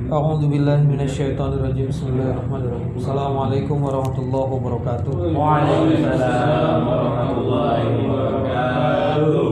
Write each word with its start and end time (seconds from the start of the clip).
أعوذ 0.00 0.42
بالله 0.48 0.78
من 0.92 1.00
الشيطان 1.00 1.52
الرجيم 1.52 1.86
بسم 1.92 2.06
الله 2.08 2.28
الرحمن 2.34 2.60
الرحيم 2.66 2.90
السلام 2.96 3.32
عليكم 3.38 3.76
ورحمة 3.84 4.18
الله 4.24 4.46
وبركاته 4.56 5.12
Waalaikumsalam 5.36 6.80
warahmatullahi 6.88 7.84
wabarakatuh. 8.08 9.44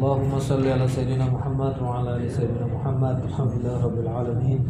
اللهم 0.00 0.32
صل 0.40 0.64
على 0.66 0.86
سيدنا 0.88 1.26
محمد 1.30 1.74
وعلى 1.84 2.08
آل 2.16 2.24
سيدنا 2.30 2.66
محمد 2.74 3.16
الحمد 3.28 3.52
لله 3.60 3.76
رب 3.84 3.98
العالمين 4.00 4.60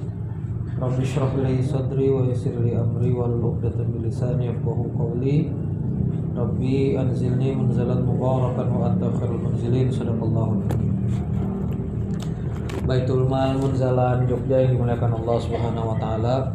رب 0.82 0.96
اشرح 1.00 1.30
لي 1.38 1.62
صدري 1.62 2.06
ويسر 2.10 2.54
لي 2.60 2.74
أمري 2.76 3.10
واحلل 3.14 3.40
عقدة 3.44 3.76
من 3.86 4.02
لساني 4.10 4.46
يفقهوا 4.50 4.88
قولي 4.98 5.36
ربي 6.36 7.00
أنزلني 7.00 7.54
منزلا 7.54 7.94
مباركا 8.04 8.64
وأنت 8.74 9.02
خير 9.20 9.30
المنزلين 9.38 9.86
صدق 9.94 10.18
الله 10.18 10.48
العظيم 10.58 10.92
Baitul 12.85 13.25
Mal 13.25 13.57
Munzalan 13.57 14.29
Jogja 14.29 14.61
yang 14.61 14.77
dimuliakan 14.77 15.17
Allah 15.17 15.37
Subhanahu 15.41 15.89
wa 15.89 15.97
taala 15.97 16.53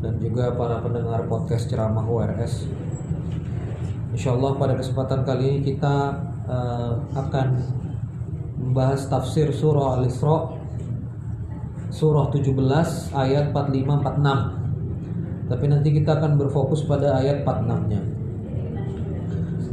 dan 0.00 0.16
juga 0.16 0.56
para 0.56 0.80
pendengar 0.80 1.28
podcast 1.28 1.68
ceramah 1.68 2.00
URS. 2.00 2.64
Insyaallah 4.16 4.56
pada 4.56 4.72
kesempatan 4.80 5.20
kali 5.28 5.44
ini 5.52 5.60
kita 5.68 6.16
eh, 6.48 6.92
akan 7.12 7.46
membahas 8.56 9.04
tafsir 9.12 9.52
surah 9.52 10.00
Al-Isra 10.00 10.56
surah 11.92 12.32
17 12.32 12.56
ayat 13.12 13.52
45 13.52 14.00
46. 14.00 15.52
Tapi 15.52 15.64
nanti 15.68 15.88
kita 15.92 16.16
akan 16.16 16.40
berfokus 16.40 16.88
pada 16.88 17.20
ayat 17.20 17.44
46-nya. 17.44 18.00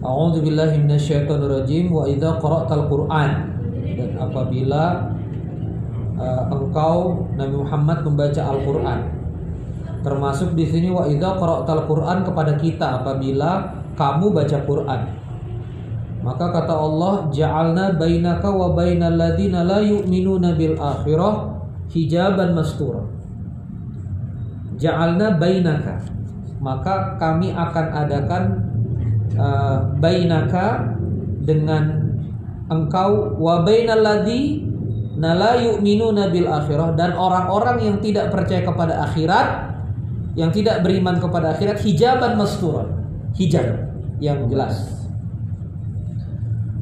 A'udzu 0.04 0.44
billahi 0.44 0.84
minasyaitonir 0.84 1.63
rajim 1.63 1.88
wa 1.96 2.04
idza 2.04 2.35
qara'tal 2.44 2.91
Qur'an 2.91 3.32
dan 3.99 4.16
apabila 4.16 5.09
uh, 6.20 6.44
engkau 6.52 7.26
Nabi 7.40 7.55
Muhammad 7.55 8.04
membaca 8.04 8.41
Al-Qur'an. 8.44 9.00
Termasuk 9.99 10.55
di 10.55 10.68
sini 10.68 10.91
wa 10.91 11.07
idza 11.07 11.40
qara'tal 11.40 11.88
Qur'an 11.88 12.24
kepada 12.27 12.55
kita 12.60 13.04
apabila 13.04 13.80
kamu 13.96 14.32
baca 14.32 14.58
Qur'an. 14.63 15.02
Maka 16.20 16.46
kata 16.52 16.76
Allah, 16.76 17.32
"Ja'alna 17.32 17.96
bainaka 17.96 18.52
wa 18.52 18.76
bainal 18.76 19.16
ladzina 19.16 19.63
la 19.63 19.80
yu'minuna 19.80 20.55
bil 20.60 20.76
akhirah 20.76 21.63
hijaban 21.91 22.55
mastura." 22.55 23.08
Ja'alna 24.80 25.40
bainaka. 25.40 26.04
Maka 26.60 27.15
kami 27.15 27.55
akan 27.55 27.88
adakan 27.96 28.43
uh, 29.40 29.96
bainaka 29.99 30.96
dengan 31.43 32.12
engkau 32.68 33.40
wa 33.40 33.63
bainal 33.63 34.04
ladzi 34.04 34.68
la 35.20 35.59
yu'minuna 35.59 36.31
bil 36.31 36.48
akhirah. 36.48 36.95
Dan 36.95 37.12
orang-orang 37.13 37.84
yang 37.84 37.98
tidak 37.99 38.31
percaya 38.31 38.63
kepada 38.63 39.03
akhirat 39.12 39.48
yang 40.39 40.55
tidak 40.55 40.79
beriman 40.85 41.20
kepada 41.20 41.51
akhirat 41.51 41.84
hijaban 41.84 42.39
mastura 42.39 42.87
hijab 43.35 43.91
yang 44.23 44.47
jelas. 44.47 44.95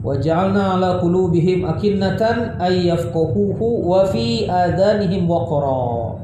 Wa 0.05 0.13
ja'alna 0.21 0.77
ala 0.77 1.01
qulubihim 1.01 1.65
akinnatan 1.65 2.61
ay 2.61 2.93
yafqahuhu 2.93 3.81
wa 3.81 4.05
fi 4.05 4.45
adanihim 4.45 5.25
waqra. 5.25 6.21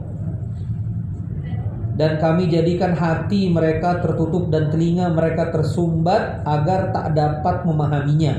Dan 1.94 2.18
kami 2.18 2.50
jadikan 2.50 2.98
hati 2.98 3.54
mereka 3.54 4.02
tertutup 4.02 4.50
dan 4.50 4.74
telinga 4.74 5.14
mereka 5.14 5.54
tersumbat 5.54 6.42
agar 6.46 6.90
tak 6.90 7.14
dapat 7.14 7.66
memahaminya. 7.66 8.34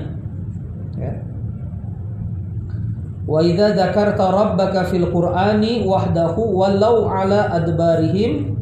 Ya 0.99 1.34
Wa 3.25 3.41
idza 3.41 3.73
dzakarta 3.73 4.29
rabbaka 4.29 4.85
fil 4.93 5.09
qur'ani 5.09 5.89
wahdahu 5.89 6.45
walau 6.45 7.09
ala 7.09 7.49
adbarihim. 7.57 8.53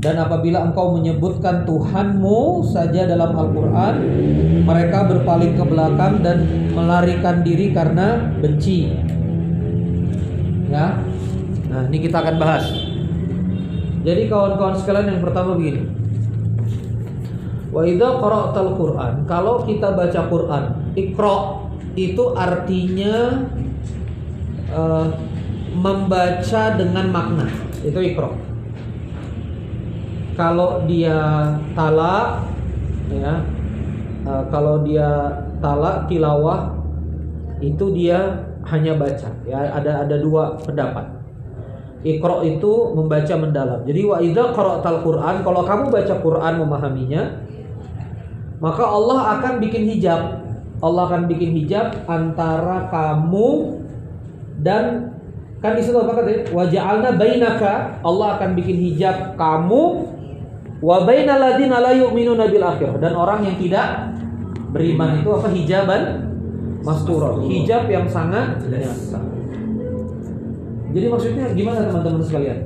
Dan 0.00 0.16
apabila 0.16 0.64
engkau 0.64 0.96
menyebutkan 0.96 1.68
Tuhanmu 1.68 2.64
saja 2.64 3.04
dalam 3.04 3.36
Al-Qur'an, 3.36 4.00
mereka 4.64 5.04
berpaling 5.04 5.60
ke 5.60 5.64
belakang 5.66 6.24
dan 6.24 6.48
melarikan 6.72 7.44
diri 7.44 7.74
karena 7.74 8.30
benci. 8.40 8.94
Ya. 10.72 11.02
Nah, 11.68 11.82
ini 11.92 11.98
kita 12.00 12.24
akan 12.24 12.36
bahas. 12.40 12.64
Jadi 14.00 14.32
kawan-kawan 14.32 14.78
sekalian 14.80 15.18
yang 15.18 15.20
pertama 15.20 15.52
begini. 15.58 15.84
Wa 17.68 17.84
idza 17.84 18.08
qara'tal 18.22 18.70
Qur'an, 18.80 19.12
kalau 19.28 19.68
kita 19.68 19.92
baca 19.92 20.20
Qur'an, 20.32 20.64
Iqra 20.96 21.59
itu 21.98 22.24
artinya 22.38 23.46
uh, 24.70 25.08
membaca 25.74 26.62
dengan 26.78 27.06
makna. 27.10 27.48
Itu 27.80 27.98
ikro 28.02 28.50
kalau 30.40 30.88
dia 30.88 31.20
tala 31.76 32.40
ya 33.12 33.44
uh, 34.24 34.44
kalau 34.48 34.80
dia 34.88 35.08
tala 35.60 36.08
tilawah 36.08 36.80
itu 37.60 37.92
dia 37.92 38.48
hanya 38.72 38.96
baca. 38.96 39.28
Ya 39.44 39.68
ada 39.68 40.08
ada 40.08 40.16
dua 40.16 40.56
pendapat. 40.64 41.20
Ikro 42.00 42.40
itu 42.40 42.96
membaca 42.96 43.34
mendalam. 43.36 43.84
Jadi 43.84 44.00
wa 44.08 44.16
idza 44.24 44.56
qara'tal 44.56 45.04
quran 45.04 45.44
kalau 45.44 45.60
kamu 45.68 45.92
baca 45.92 46.14
Quran 46.24 46.54
memahaminya 46.64 47.22
maka 48.64 48.84
Allah 48.88 49.40
akan 49.40 49.60
bikin 49.60 49.84
hijab 49.92 50.40
Allah 50.80 51.02
akan 51.12 51.28
bikin 51.28 51.52
hijab 51.60 52.08
antara 52.08 52.88
kamu 52.88 53.80
dan 54.64 55.12
kan 55.60 55.76
di 55.76 55.84
situ 55.84 55.96
apa 56.00 56.24
kata 56.24 56.56
waja'alna 56.56 57.20
bainaka 57.20 58.00
Allah 58.00 58.40
akan 58.40 58.56
bikin 58.56 58.80
hijab 58.80 59.36
kamu 59.36 60.08
wa 60.80 61.04
bainal 61.04 61.36
ladzina 61.36 61.84
la 61.84 61.92
yu'minuna 61.92 62.48
bil 62.48 62.64
akhirah. 62.64 62.96
Dan 62.96 63.12
orang 63.12 63.44
yang 63.44 63.56
tidak 63.60 64.16
beriman 64.72 65.20
itu 65.20 65.28
apa? 65.28 65.48
Hijaban 65.52 66.02
mastura. 66.80 67.36
Hijab 67.44 67.84
yang 67.92 68.08
sangat 68.08 68.64
nyata. 68.64 69.20
Jadi 70.90 71.06
maksudnya 71.06 71.44
gimana 71.54 71.86
teman-teman 71.86 72.24
sekalian? 72.24 72.58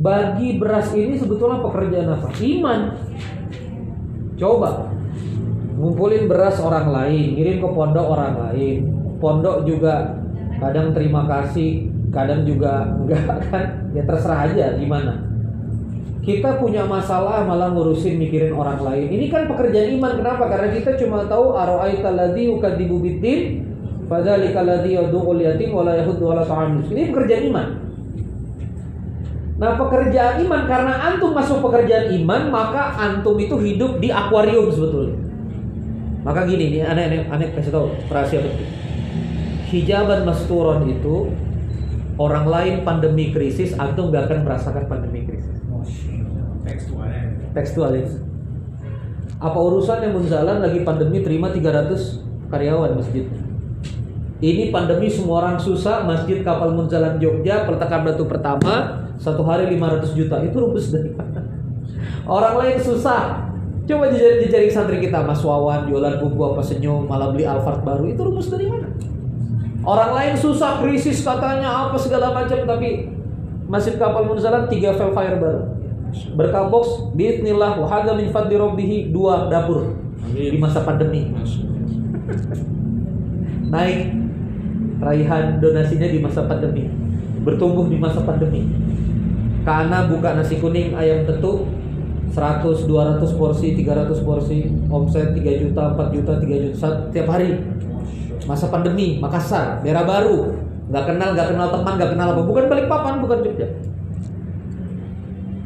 Bagi 0.00 0.56
beras 0.56 0.90
ini 0.96 1.20
sebetulnya 1.20 1.60
pekerjaan 1.60 2.08
apa? 2.16 2.28
Iman. 2.40 2.80
Coba 4.40 4.88
ngumpulin 5.80 6.28
beras 6.28 6.60
orang 6.60 6.92
lain, 6.92 7.40
ngirim 7.40 7.56
ke 7.64 7.68
pondok 7.72 8.06
orang 8.12 8.34
lain. 8.36 8.78
Pondok 9.16 9.64
juga 9.64 10.20
kadang 10.60 10.92
terima 10.92 11.24
kasih, 11.24 11.88
kadang 12.12 12.44
juga 12.44 12.84
enggak 13.00 13.48
kan? 13.48 13.64
Ya 13.96 14.04
terserah 14.04 14.52
aja 14.52 14.76
gimana. 14.76 15.24
Kita 16.20 16.60
punya 16.60 16.84
masalah 16.84 17.48
malah 17.48 17.72
ngurusin 17.72 18.20
mikirin 18.20 18.52
orang 18.52 18.84
lain. 18.84 19.08
Ini 19.08 19.32
kan 19.32 19.48
pekerjaan 19.48 19.96
iman. 19.96 20.20
Kenapa? 20.20 20.52
Karena 20.52 20.68
kita 20.68 21.00
cuma 21.00 21.24
tahu 21.24 21.56
ara'aita 21.56 22.12
ladzi 22.12 22.52
yukadzibu 22.52 23.00
biddin 23.00 23.64
fadzalika 24.04 24.60
ladzi 24.60 25.00
yad'ul 25.00 25.40
yatim 25.40 25.72
wa 25.72 25.88
la 25.88 25.96
yahuddu 25.96 26.28
ala 26.28 26.44
ta'am 26.44 26.84
Ini 26.92 27.08
pekerjaan 27.08 27.42
iman. 27.48 27.66
Nah 29.60 29.76
pekerjaan 29.80 30.44
iman 30.44 30.62
karena 30.68 30.92
antum 31.08 31.32
masuk 31.32 31.64
pekerjaan 31.64 32.12
iman 32.20 32.52
maka 32.52 32.96
antum 33.00 33.40
itu 33.40 33.56
hidup 33.56 33.96
di 33.96 34.12
akuarium 34.12 34.68
sebetulnya. 34.68 35.29
Maka 36.20 36.44
gini 36.44 36.76
nih 36.76 36.82
aneh 36.84 37.04
aneh 37.08 37.20
aneh 37.32 37.48
kasih 37.56 37.72
tahu 37.72 37.96
rahasia 38.12 38.44
penting. 38.44 38.70
Hijaban 39.70 40.26
masturon 40.26 40.84
itu 40.90 41.30
orang 42.20 42.44
lain 42.44 42.74
pandemi 42.84 43.32
krisis, 43.32 43.72
antum 43.80 44.12
gak 44.12 44.28
akan 44.28 44.44
merasakan 44.44 44.84
pandemi 44.90 45.24
krisis. 45.24 45.56
Tekstual 47.56 47.92
itu. 47.96 48.20
Apa 49.40 49.56
urusannya 49.56 50.12
Munzalan 50.12 50.60
lagi 50.60 50.84
pandemi 50.84 51.24
terima 51.24 51.48
300 51.48 52.52
karyawan 52.52 52.92
masjid. 53.00 53.24
Ini 54.40 54.72
pandemi 54.72 55.08
semua 55.08 55.44
orang 55.44 55.56
susah, 55.56 56.04
masjid 56.04 56.44
kapal 56.44 56.76
Munzalan 56.76 57.16
Jogja 57.16 57.64
peletakan 57.64 58.04
batu 58.04 58.24
pertama 58.28 59.04
satu 59.20 59.44
hari 59.44 59.68
500 59.76 60.16
juta 60.16 60.40
itu 60.44 60.56
rumus 60.56 60.92
dari? 60.92 61.12
Orang 62.24 62.56
lain 62.56 62.80
susah, 62.80 63.49
Coba 63.90 64.06
dicari, 64.06 64.46
dicari 64.46 64.70
santri 64.70 65.02
kita 65.02 65.26
Mas 65.26 65.42
Wawan 65.42 65.90
jualan 65.90 66.22
buku 66.22 66.38
apa 66.46 66.62
senyum 66.62 67.10
malah 67.10 67.34
beli 67.34 67.42
Alphard 67.42 67.82
baru 67.82 68.06
itu 68.06 68.22
rumus 68.22 68.46
dari 68.46 68.70
mana? 68.70 68.86
Orang 69.82 70.14
lain 70.14 70.38
susah 70.38 70.78
krisis 70.78 71.26
katanya 71.26 71.90
apa 71.90 71.98
segala 71.98 72.30
macam 72.30 72.54
tapi 72.54 73.10
Masjid 73.66 73.98
Kapal 73.98 74.30
Munzalan 74.30 74.70
tiga 74.70 74.94
file 74.94 75.42
baru. 75.42 75.74
Berkah 76.38 76.70
box 76.70 77.10
bismillah 77.18 77.82
wa 77.82 77.86
hadza 77.90 78.14
min 78.14 78.30
fadli 78.30 78.54
rabbih 78.54 79.10
dua 79.10 79.50
dapur 79.50 79.98
di 80.30 80.54
masa 80.54 80.86
pandemi. 80.86 81.34
Naik 83.74 84.14
raihan 85.02 85.58
donasinya 85.58 86.06
di 86.06 86.18
masa 86.22 86.46
pandemi. 86.46 86.86
Bertumbuh 87.42 87.90
di 87.90 87.98
masa 87.98 88.22
pandemi. 88.22 88.70
Karena 89.66 90.06
buka 90.06 90.38
nasi 90.38 90.62
kuning 90.62 90.94
ayam 90.94 91.26
tetu 91.26 91.79
100, 92.30 92.86
200 92.86 93.34
porsi, 93.34 93.74
300 93.74 94.22
porsi, 94.22 94.70
omset 94.86 95.34
3 95.34 95.62
juta, 95.66 95.82
4 95.98 96.14
juta, 96.14 96.32
3 96.38 96.62
juta 96.62 96.76
setiap 96.78 97.26
hari. 97.26 97.58
Masa 98.46 98.70
pandemi, 98.70 99.18
Makassar, 99.18 99.82
daerah 99.82 100.06
baru. 100.06 100.56
nggak 100.90 101.06
kenal 101.06 101.38
nggak 101.38 101.54
kenal 101.54 101.68
teman 101.70 101.94
nggak 102.02 102.10
kenal 102.18 102.28
apa. 102.34 102.42
Bukan 102.42 102.64
balik 102.66 102.86
papan 102.90 103.22
bukan 103.22 103.46
Jogja. 103.46 103.68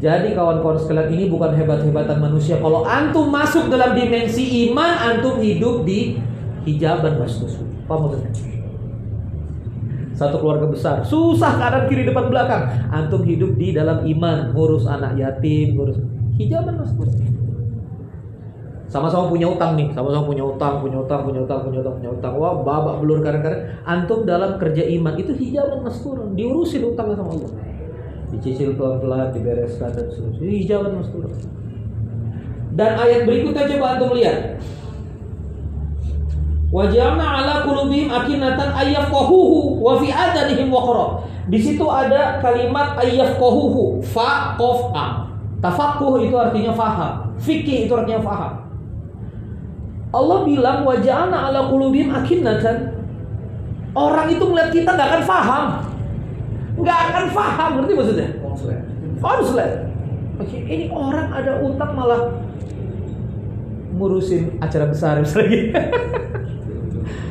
Jadi 0.04 0.36
kawan-kawan 0.36 0.76
sekalian 0.76 1.08
ini 1.16 1.24
bukan 1.32 1.56
hebat-hebatan 1.56 2.20
manusia. 2.20 2.60
Kalau 2.60 2.84
antum 2.84 3.32
masuk 3.32 3.72
dalam 3.72 3.96
dimensi 3.96 4.68
iman 4.68 4.92
antum 5.00 5.40
hidup 5.40 5.88
di 5.88 6.20
hijaban 6.68 7.16
mas 7.16 7.40
apa 7.40 7.94
maksudnya? 7.96 8.32
Satu 10.12 10.44
keluarga 10.44 10.68
besar. 10.68 11.00
Susah 11.08 11.56
kanan 11.56 11.88
kiri 11.88 12.04
depan 12.04 12.28
belakang. 12.28 12.68
Antum 12.92 13.24
hidup 13.24 13.56
di 13.56 13.72
dalam 13.72 14.04
iman. 14.04 14.52
Ngurus 14.52 14.84
anak 14.84 15.16
yatim 15.16 15.72
ngurus 15.72 15.96
hijaban 16.38 16.74
mas 16.78 16.92
sama-sama 18.94 19.26
punya 19.26 19.50
utang 19.50 19.74
nih, 19.74 19.90
sama-sama 19.90 20.30
punya 20.30 20.46
utang, 20.46 20.78
punya 20.78 21.02
utang, 21.02 21.26
punya 21.26 21.42
utang, 21.42 21.66
punya 21.66 21.82
utang, 21.82 21.94
punya 21.98 22.10
utang. 22.14 22.32
Wah, 22.38 22.62
babak 22.62 23.02
belur 23.02 23.26
kadang-kadang 23.26 23.66
antum 23.82 24.22
dalam 24.22 24.54
kerja 24.54 24.86
iman 24.86 25.18
itu 25.18 25.34
hijaban 25.34 25.82
mas 25.82 25.98
turun, 25.98 26.38
diurusin 26.38 26.86
utangnya 26.86 27.18
sama 27.18 27.34
Allah. 27.34 27.52
Dicicil 28.30 28.78
pelan-pelan, 28.78 29.34
dibereskan 29.34 29.90
dan 29.98 30.06
seterusnya. 30.14 30.46
Hijaban 30.46 30.94
mas 30.94 31.10
turun. 31.10 31.34
Dan 32.78 32.94
ayat 32.94 33.26
berikutnya 33.26 33.66
coba 33.74 33.98
antum 33.98 34.14
lihat. 34.14 34.62
Wajahna 36.70 37.26
ala 37.42 37.54
kulubihim 37.66 38.14
akinatan 38.14 38.78
ayyafqahuhu 38.78 39.82
wa 39.82 39.98
fi 39.98 40.14
adanihim. 40.14 40.70
Di 41.50 41.58
situ 41.58 41.82
ada 41.90 42.38
kalimat 42.38 42.94
ayyafqahuhu, 42.94 44.06
fa 44.06 44.54
qaf 44.54 44.80
a. 44.94 45.23
Tafaqquh 45.64 46.28
itu 46.28 46.36
artinya 46.36 46.76
faham, 46.76 47.32
fikih 47.40 47.88
itu 47.88 47.92
artinya 47.96 48.20
faham. 48.20 48.52
Allah 50.12 50.38
bilang 50.44 50.84
wajahna 50.84 51.48
ala 51.48 51.72
kulubim 51.72 52.12
akinnatan. 52.12 53.00
Orang 53.96 54.28
itu 54.28 54.44
melihat 54.44 54.70
kita 54.76 54.90
nggak 54.92 55.08
akan 55.08 55.22
paham, 55.24 55.64
nggak 56.76 56.98
akan 57.08 57.24
paham, 57.32 57.70
ngerti 57.80 57.92
maksudnya? 57.96 58.28
Konslet. 59.24 59.72
Oke, 60.36 60.58
ini 60.68 60.92
orang 60.92 61.32
ada 61.32 61.62
utang 61.64 61.96
malah 61.96 62.36
ngurusin 63.96 64.60
acara 64.60 64.90
besar 64.90 65.22
lagi. 65.22 65.72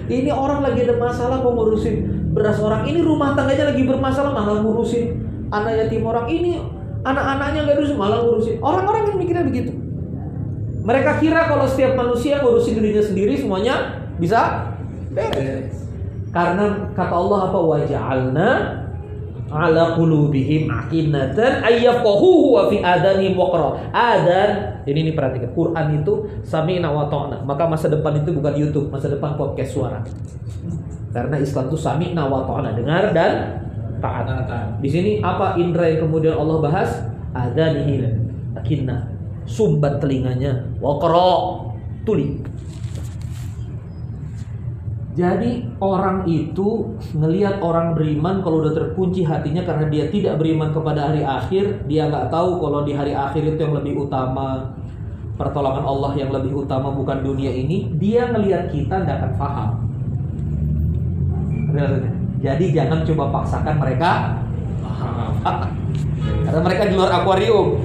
ini 0.10 0.32
orang 0.34 0.64
lagi 0.66 0.90
ada 0.90 0.96
masalah 0.98 1.38
kok 1.44 1.54
ngurusin 1.54 1.96
beras 2.34 2.58
orang. 2.58 2.90
Ini 2.90 3.06
rumah 3.06 3.38
tangganya 3.38 3.76
lagi 3.76 3.86
bermasalah 3.86 4.34
malah 4.34 4.64
ngurusin 4.66 5.22
anak 5.54 5.86
yatim 5.86 6.02
orang. 6.08 6.26
Ini 6.32 6.82
anak-anaknya 7.04 7.60
nggak 7.68 7.76
ngurusin 7.78 7.98
malah 8.00 8.20
ngurusin. 8.24 8.56
Orang-orang 8.64 9.12
yang 9.12 9.20
mikirnya 9.20 9.46
begitu. 9.46 9.72
Mereka 10.84 11.24
kira 11.24 11.48
kalau 11.48 11.64
setiap 11.64 11.96
manusia 11.96 12.44
ngurusin 12.44 12.80
dirinya 12.80 13.04
sendiri 13.04 13.34
semuanya 13.40 14.04
bisa 14.20 14.72
beres. 15.12 15.88
Karena 16.34 16.90
kata 16.98 17.14
Allah 17.14 17.40
apa 17.52 17.60
waja'alna 17.62 18.50
ala 19.54 19.94
qulubihim 19.94 20.66
akinatan 20.66 21.62
ayyafqahuhu 21.62 22.58
wa 22.58 22.64
fi 22.74 22.82
adanihim 22.82 23.38
waqra. 23.38 23.78
Adan 23.94 24.82
ini 24.90 25.08
ini 25.08 25.12
perhatikan 25.14 25.54
Quran 25.54 26.02
itu 26.02 26.26
sami'na 26.42 26.90
wa 26.90 27.06
ta'na. 27.08 27.46
Maka 27.46 27.70
masa 27.70 27.88
depan 27.88 28.18
itu 28.18 28.34
bukan 28.34 28.54
YouTube, 28.58 28.90
masa 28.90 29.14
depan 29.14 29.38
podcast 29.38 29.78
suara. 29.78 30.02
Karena 31.14 31.38
Islam 31.38 31.70
itu 31.70 31.78
sami'na 31.78 32.26
wa 32.26 32.50
ta'na, 32.50 32.74
dengar 32.74 33.14
dan 33.14 33.62
taat. 34.04 34.68
Di 34.84 34.90
sini 34.92 35.12
apa 35.24 35.56
indra 35.56 35.88
yang 35.88 36.12
kemudian 36.12 36.36
Allah 36.36 36.60
bahas? 36.60 36.92
Adanihim 37.34 38.30
akinah 38.54 39.10
sumbat 39.44 40.00
telinganya 40.00 40.70
wakro 40.80 41.74
tuli 42.06 42.40
jadi 45.14 45.62
orang 45.78 46.26
itu 46.26 46.98
ngelihat 47.14 47.62
orang 47.62 47.94
beriman 47.94 48.42
kalau 48.42 48.66
udah 48.66 48.74
terkunci 48.74 49.22
hatinya 49.22 49.62
karena 49.62 49.86
dia 49.86 50.10
tidak 50.10 50.42
beriman 50.42 50.74
kepada 50.74 51.14
hari 51.14 51.22
akhir, 51.22 51.86
dia 51.86 52.10
nggak 52.10 52.34
tahu 52.34 52.58
kalau 52.58 52.82
di 52.82 52.98
hari 52.98 53.14
akhir 53.14 53.46
itu 53.46 53.62
yang 53.62 53.78
lebih 53.78 54.10
utama 54.10 54.74
pertolongan 55.38 55.86
Allah 55.86 56.18
yang 56.18 56.34
lebih 56.34 56.66
utama 56.66 56.90
bukan 56.90 57.22
dunia 57.22 57.54
ini, 57.54 57.94
dia 58.02 58.26
ngelihat 58.34 58.74
kita 58.74 59.06
nggak 59.06 59.18
akan 59.22 59.34
paham. 59.38 59.70
Jadi 62.44 62.76
jangan 62.76 63.08
coba 63.08 63.32
paksakan 63.40 63.80
mereka. 63.80 64.36
Karena 66.44 66.60
mereka 66.60 66.84
di 66.92 66.94
luar 67.00 67.24
akuarium. 67.24 67.80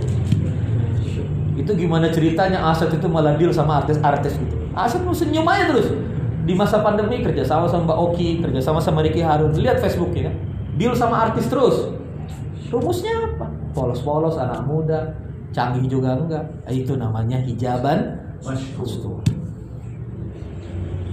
Itu 1.55 1.79
gimana 1.79 2.11
ceritanya 2.11 2.67
Aset 2.67 2.91
itu 2.91 3.07
malah 3.07 3.39
deal 3.39 3.55
sama 3.55 3.79
artis-artis 3.83 4.35
gitu. 4.35 4.59
Aset 4.75 5.07
mau 5.07 5.15
senyum 5.15 5.47
aja 5.47 5.71
terus. 5.71 5.95
Di 6.43 6.59
masa 6.59 6.83
pandemi 6.83 7.23
kerja 7.23 7.47
sama 7.47 7.71
sama 7.71 7.95
Mbak 7.95 7.99
Oki 8.11 8.29
kerja 8.43 8.59
sama 8.59 8.83
sama 8.83 9.07
Ricky 9.07 9.23
Harun. 9.23 9.55
Lihat 9.55 9.79
Facebook 9.79 10.11
ya 10.19 10.35
deal 10.75 10.91
sama 10.99 11.31
artis 11.31 11.47
terus. 11.47 11.95
Rumusnya 12.75 13.15
apa? 13.15 13.47
Polos-polos 13.79 14.35
anak 14.43 14.67
muda. 14.67 15.15
Canggih 15.55 15.87
juga 15.87 16.19
enggak. 16.19 16.45
Itu 16.67 16.99
namanya 16.99 17.39
hijaban. 17.39 18.27
Mastur 18.43 19.38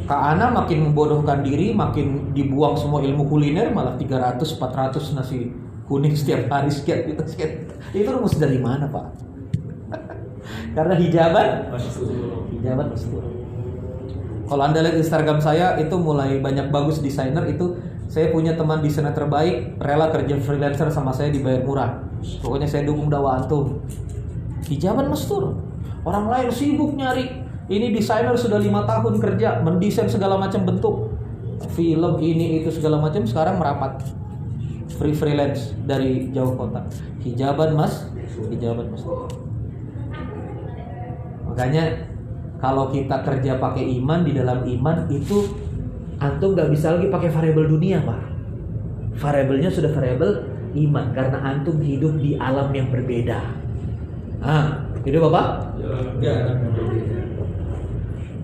Kak 0.06 0.22
Ana 0.38 0.54
makin 0.54 0.90
membodohkan 0.90 1.42
diri, 1.42 1.74
makin 1.74 2.30
dibuang 2.38 2.78
semua 2.78 3.02
ilmu 3.02 3.26
kuliner, 3.26 3.74
malah 3.74 3.98
300, 3.98 4.38
400 4.38 5.18
nasi 5.18 5.50
kuning 5.90 6.14
setiap 6.14 6.46
hari 6.50 6.70
sekian 6.70 7.10
gitu 7.10 7.26
sekian. 7.26 7.66
Itu 7.90 8.10
rumus 8.14 8.38
dari 8.38 8.62
mana 8.62 8.86
Pak? 8.90 9.06
Karena 10.78 10.94
hijaban 10.98 11.74
hijaban 12.54 12.88
mastur. 12.94 13.24
Kalau 14.46 14.62
anda 14.62 14.86
lihat 14.86 14.98
Instagram 15.02 15.42
saya 15.42 15.74
itu 15.82 15.98
mulai 15.98 16.38
banyak 16.38 16.70
bagus 16.70 17.02
desainer 17.02 17.50
itu 17.50 17.82
saya 18.06 18.30
punya 18.30 18.54
teman 18.54 18.86
desainer 18.86 19.10
terbaik 19.10 19.82
rela 19.82 20.14
kerja 20.14 20.38
freelancer 20.38 20.94
sama 20.94 21.10
saya 21.10 21.34
dibayar 21.34 21.66
murah. 21.66 22.06
Pokoknya 22.46 22.70
saya 22.70 22.86
dukung 22.86 23.10
dakwah 23.10 23.42
antum. 23.42 23.82
Hijaban 24.70 25.10
mastur. 25.10 25.58
Orang 26.06 26.30
lain 26.30 26.54
sibuk 26.54 26.94
nyari. 26.94 27.45
Ini 27.66 27.90
desainer 27.90 28.38
sudah 28.38 28.62
lima 28.62 28.86
tahun 28.86 29.18
kerja 29.18 29.66
mendesain 29.66 30.06
segala 30.06 30.38
macam 30.38 30.62
bentuk 30.70 31.16
film 31.74 32.22
ini 32.22 32.62
itu 32.62 32.70
segala 32.70 33.02
macam 33.02 33.26
sekarang 33.26 33.58
merapat 33.58 34.06
free 34.96 35.16
freelance 35.16 35.76
dari 35.84 36.30
jauh 36.32 36.56
kota 36.56 36.86
hijaban 37.26 37.76
mas 37.76 38.08
hijaban 38.54 38.88
mas 38.92 39.04
Makanya 41.56 42.12
kalau 42.60 42.92
kita 42.92 43.24
kerja 43.24 43.56
pakai 43.56 43.88
iman 44.04 44.28
di 44.28 44.36
dalam 44.36 44.68
iman 44.68 45.08
itu 45.08 45.48
antum 46.20 46.52
nggak 46.52 46.68
bisa 46.68 47.00
lagi 47.00 47.08
pakai 47.08 47.32
variabel 47.32 47.72
dunia 47.72 48.04
pak. 48.04 48.20
Variabelnya 49.16 49.72
sudah 49.72 49.96
variabel 49.96 50.52
iman 50.76 51.16
karena 51.16 51.40
antum 51.40 51.80
hidup 51.80 52.20
di 52.20 52.36
alam 52.36 52.76
yang 52.76 52.92
berbeda. 52.92 53.40
Ah, 54.44 54.84
hidup 55.08 55.32
apa? 55.32 55.72
Ya, 56.20 56.60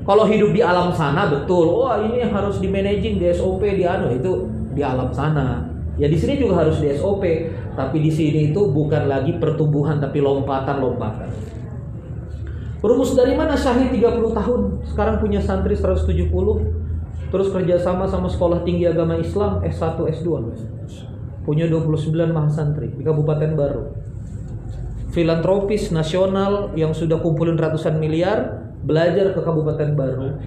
kalau 0.02 0.26
hidup 0.26 0.52
di 0.54 0.62
alam 0.66 0.90
sana 0.94 1.30
betul, 1.30 1.70
wah 1.78 1.98
oh, 1.98 2.06
ini 2.06 2.26
harus 2.26 2.58
di 2.58 2.68
managing 2.68 3.22
di 3.22 3.30
SOP 3.30 3.62
di 3.62 3.86
anu 3.86 4.10
itu 4.14 4.50
di 4.74 4.82
alam 4.82 5.14
sana. 5.14 5.70
Ya 6.00 6.10
di 6.10 6.18
sini 6.18 6.42
juga 6.42 6.66
harus 6.66 6.82
di 6.82 6.90
SOP, 6.98 7.22
tapi 7.78 8.02
di 8.02 8.10
sini 8.10 8.50
itu 8.50 8.62
bukan 8.72 9.06
lagi 9.06 9.38
pertumbuhan 9.38 10.02
tapi 10.02 10.18
lompatan-lompatan. 10.18 11.30
Rumus 12.82 13.14
dari 13.14 13.38
mana? 13.38 13.54
Syahid 13.54 13.94
30 13.94 14.34
tahun. 14.34 14.62
Sekarang 14.90 15.22
punya 15.22 15.38
santri 15.38 15.78
170 15.78 16.34
terus 17.32 17.48
kerjasama 17.54 18.10
sama 18.10 18.28
sekolah 18.28 18.66
tinggi 18.68 18.84
agama 18.84 19.16
Islam 19.16 19.64
S1 19.64 19.96
S2 20.20 20.30
punya 21.42 21.66
29 21.66 22.14
mahasantri 22.30 22.94
di 22.94 23.02
Kabupaten 23.02 23.52
Baru. 23.58 23.84
Filantropis 25.12 25.92
nasional 25.92 26.72
yang 26.78 26.96
sudah 26.96 27.20
kumpulin 27.20 27.60
ratusan 27.60 28.00
miliar 28.00 28.71
belajar 28.82 29.34
ke 29.34 29.40
Kabupaten 29.42 29.90
Baru 29.94 30.38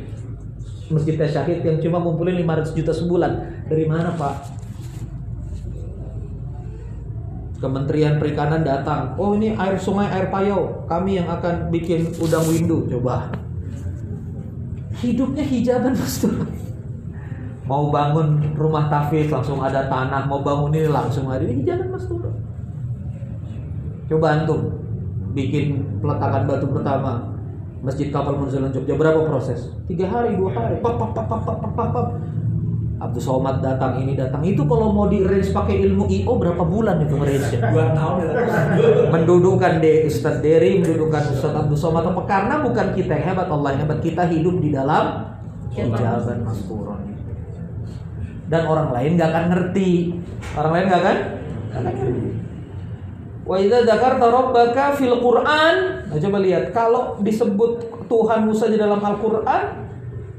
Masjid 0.93 1.17
Syahid 1.17 1.64
yang 1.64 1.81
cuma 1.81 1.97
ngumpulin 2.03 2.37
500 2.45 2.76
juta 2.76 2.93
sebulan 2.93 3.33
dari 3.73 3.88
mana 3.88 4.12
Pak 4.12 4.35
Kementerian 7.64 8.21
Perikanan 8.21 8.61
datang. 8.61 9.17
Oh 9.17 9.33
ini 9.33 9.57
air 9.57 9.81
sungai 9.81 10.05
air 10.12 10.29
payau. 10.29 10.85
Kami 10.85 11.17
yang 11.17 11.33
akan 11.33 11.73
bikin 11.73 12.12
udang 12.21 12.45
windu. 12.45 12.85
Coba. 12.93 13.33
Hidupnya 15.00 15.41
hijaban 15.41 15.97
mas 15.97 16.21
Mau 17.71 17.88
bangun 17.88 18.53
rumah 18.53 18.93
tafis 18.93 19.33
langsung 19.33 19.64
ada 19.64 19.88
tanah. 19.88 20.29
Mau 20.29 20.45
bangun 20.45 20.76
ini 20.76 20.93
langsung 20.93 21.25
ada 21.33 21.41
ini 21.41 21.64
hijaban 21.64 21.88
mas 21.88 22.05
Coba 24.12 24.26
antum 24.29 24.85
bikin 25.33 25.81
peletakan 26.05 26.45
batu 26.45 26.69
pertama 26.69 27.34
Masjid 27.85 28.09
Kapal 28.09 28.41
Munzalan 28.41 28.73
Jogja 28.73 28.97
berapa 28.97 29.29
proses? 29.29 29.69
Tiga 29.85 30.09
hari, 30.09 30.41
dua 30.41 30.50
hari, 30.57 30.81
pap 30.81 30.97
pap 30.97 31.12
pap 31.12 31.29
pap 31.29 31.43
pap 31.45 31.61
pap 31.76 31.91
pap 31.93 32.09
Abdul 32.95 33.21
Somad 33.21 33.61
datang 33.61 34.00
ini 34.00 34.17
datang 34.17 34.41
itu 34.41 34.64
kalau 34.64 34.88
mau 34.88 35.12
di 35.12 35.21
range 35.21 35.53
pakai 35.53 35.83
ilmu 35.85 36.09
IO 36.09 36.41
berapa 36.41 36.62
bulan 36.64 37.05
itu 37.05 37.12
range 37.21 37.61
dua 37.75 37.93
tahun 37.93 38.17
ya. 38.23 38.33
mendudukan 39.12 39.83
de 39.85 40.09
Ustadz 40.09 40.41
Dery 40.41 40.81
mendudukan 40.81 41.21
Ustadz 41.37 41.69
Abdul 41.69 41.76
Somad 41.76 42.07
apa 42.09 42.23
karena 42.25 42.64
bukan 42.64 42.97
kita 42.97 43.21
yang 43.21 43.35
hebat 43.35 43.49
Allah 43.53 43.76
yang 43.76 43.81
hebat 43.85 44.00
kita 44.00 44.25
hidup 44.31 44.57
di 44.62 44.73
dalam 44.73 45.37
hijaban 45.75 46.38
maskuron 46.47 47.14
dan 48.49 48.69
orang 48.69 48.93
lain 48.93 49.17
nggak 49.17 49.31
akan 49.33 49.45
ngerti. 49.53 49.91
Orang 50.55 50.73
lain 50.76 50.85
nggak 50.93 51.00
akan? 51.00 51.19
Nggak 51.73 51.81
akan 51.81 51.93
ngerti. 51.97 52.43
Wa 53.44 53.60
idza 53.60 53.84
dzakarta 53.84 54.32
rabbaka 54.32 54.96
fil 54.96 55.20
Qur'an, 55.20 56.08
nah, 56.08 56.16
coba 56.16 56.38
lihat 56.40 56.72
kalau 56.72 57.20
disebut 57.20 57.76
Tuhan 58.08 58.48
Musa 58.48 58.72
di 58.72 58.80
dalam 58.80 58.96
Al-Qur'an 59.04 59.84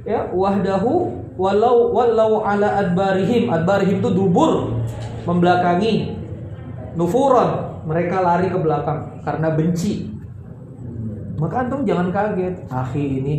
ya 0.01 0.29
wahdahu 0.33 1.13
walau 1.37 1.93
walau 1.93 2.41
ala 2.41 2.81
adbarihim. 2.81 3.53
Adbarihim 3.53 4.01
itu 4.01 4.09
dubur 4.09 4.81
membelakangi 5.29 6.17
nufuron 6.97 7.81
mereka 7.85 8.25
lari 8.25 8.49
ke 8.49 8.57
belakang 8.57 9.21
karena 9.21 9.53
benci. 9.53 10.09
Maka 11.37 11.67
antum 11.67 11.85
jangan 11.85 12.09
kaget. 12.09 12.65
Akhi 12.73 13.21
ini 13.21 13.35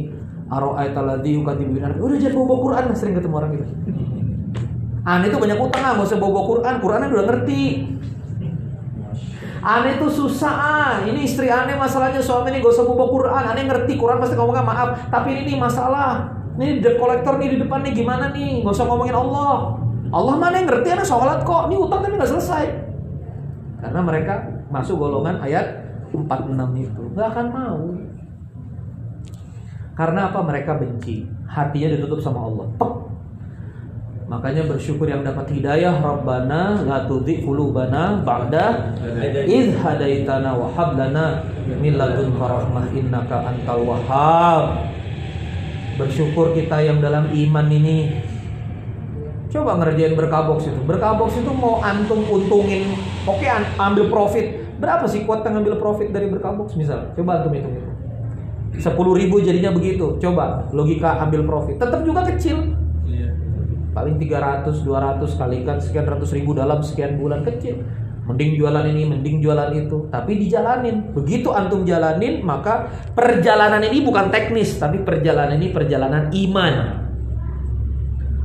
aro'aita 0.46 1.02
ladzi 1.02 1.34
yukadibu 1.34 1.82
udah 1.82 2.18
jangan 2.22 2.38
bawa 2.38 2.56
Quran 2.62 2.84
sering 2.94 3.18
ketemu 3.18 3.34
orang 3.34 3.50
gitu. 3.58 3.66
Aneh 5.10 5.30
itu 5.30 5.38
banyak 5.38 5.58
utang 5.58 5.82
nggak 5.82 6.06
usah 6.06 6.18
bawa 6.22 6.40
Quran. 6.46 6.74
Quran 6.78 7.00
udah 7.10 7.26
ngerti 7.26 7.60
Aneh 9.66 9.98
itu 9.98 10.06
susah 10.06 10.54
ah. 10.54 10.94
Ini 11.02 11.26
istri 11.26 11.50
aneh 11.50 11.74
masalahnya 11.74 12.22
suami 12.22 12.54
ini 12.54 12.62
gak 12.62 12.70
usah 12.70 12.86
bawa 12.86 13.10
Quran. 13.10 13.44
Aneh 13.50 13.66
ngerti 13.66 13.98
Quran 13.98 14.22
pasti 14.22 14.38
ngomongnya 14.38 14.62
maaf. 14.62 15.10
Tapi 15.10 15.34
ini 15.34 15.42
nih 15.50 15.58
masalah. 15.58 16.30
Ini 16.54 16.78
debt 16.78 17.02
collector 17.02 17.34
nih 17.34 17.50
di 17.50 17.58
depan 17.58 17.82
nih 17.82 17.92
gimana 17.98 18.30
nih? 18.30 18.62
Gak 18.62 18.78
usah 18.78 18.86
ngomongin 18.86 19.18
Allah. 19.18 19.74
Allah 20.14 20.34
mana 20.38 20.54
yang 20.62 20.70
ngerti 20.70 20.88
anak 20.94 21.02
sholat 21.10 21.42
kok. 21.42 21.66
Ini 21.66 21.74
utang 21.82 21.98
tapi 21.98 22.14
gak 22.14 22.30
selesai. 22.30 22.64
Karena 23.82 24.00
mereka 24.06 24.34
masuk 24.70 25.02
golongan 25.02 25.42
ayat 25.42 25.66
46 26.14 26.86
itu. 26.86 27.02
Gak 27.18 27.28
akan 27.34 27.46
mau. 27.50 27.82
Karena 29.98 30.30
apa? 30.30 30.40
Mereka 30.46 30.78
benci. 30.78 31.26
Hatinya 31.50 31.90
ditutup 31.90 32.22
sama 32.22 32.46
Allah. 32.46 32.70
Pek. 32.78 32.92
Makanya 34.26 34.66
bersyukur 34.66 35.06
yang 35.06 35.22
dapat 35.22 35.46
hidayah 35.54 36.02
Rabbana 36.02 36.82
la 36.82 37.06
tudzi 37.06 37.46
qulubana 37.46 38.26
ba'da 38.26 38.98
id 39.46 39.78
hadaitana 39.78 40.50
wa 40.50 40.66
hab 40.74 40.98
lana 40.98 41.46
min 41.78 41.94
ladunka 41.94 42.42
rahmah 42.42 42.90
innaka 42.90 43.54
antal 43.54 43.86
wahhab. 43.86 44.90
Bersyukur 45.94 46.58
kita 46.58 46.82
yang 46.82 46.98
dalam 46.98 47.30
iman 47.30 47.66
ini 47.70 47.98
Coba 49.46 49.78
ngerjain 49.78 50.12
berkabox 50.18 50.68
itu. 50.68 50.80
Berkabox 50.84 51.38
itu 51.38 51.48
mau 51.54 51.80
antum 51.80 52.20
untungin, 52.28 52.92
oke 53.24 53.46
ambil 53.78 54.10
profit. 54.12 54.66
Berapa 54.76 55.08
sih 55.08 55.24
kuat 55.24 55.46
ngambil 55.46 55.80
profit 55.80 56.12
dari 56.12 56.28
berkabox 56.28 56.76
misal? 56.76 57.14
Coba 57.16 57.40
antum 57.40 57.56
hitung 57.56 57.72
itu. 57.72 57.90
10 58.76 58.92
ribu 58.92 59.40
jadinya 59.40 59.72
begitu. 59.72 60.20
Coba 60.20 60.68
logika 60.76 61.24
ambil 61.24 61.46
profit. 61.48 61.80
Tetap 61.80 62.04
juga 62.04 62.28
kecil 62.28 62.76
paling 63.96 64.20
300 64.20 64.84
200 64.84 65.40
kalikan 65.40 65.80
sekian 65.80 66.04
ratus 66.04 66.36
ribu 66.36 66.52
dalam 66.52 66.84
sekian 66.84 67.16
bulan 67.16 67.40
kecil. 67.48 67.80
Mending 68.28 68.60
jualan 68.60 68.84
ini 68.92 69.08
mending 69.08 69.40
jualan 69.40 69.72
itu. 69.72 70.12
Tapi 70.12 70.36
dijalanin. 70.36 71.16
Begitu 71.16 71.48
antum 71.48 71.88
jalanin 71.88 72.44
maka 72.44 72.92
perjalanan 73.16 73.80
ini 73.80 74.04
bukan 74.04 74.28
teknis 74.28 74.76
tapi 74.76 75.00
perjalanan 75.00 75.56
ini 75.56 75.72
perjalanan 75.72 76.28
iman. 76.28 76.74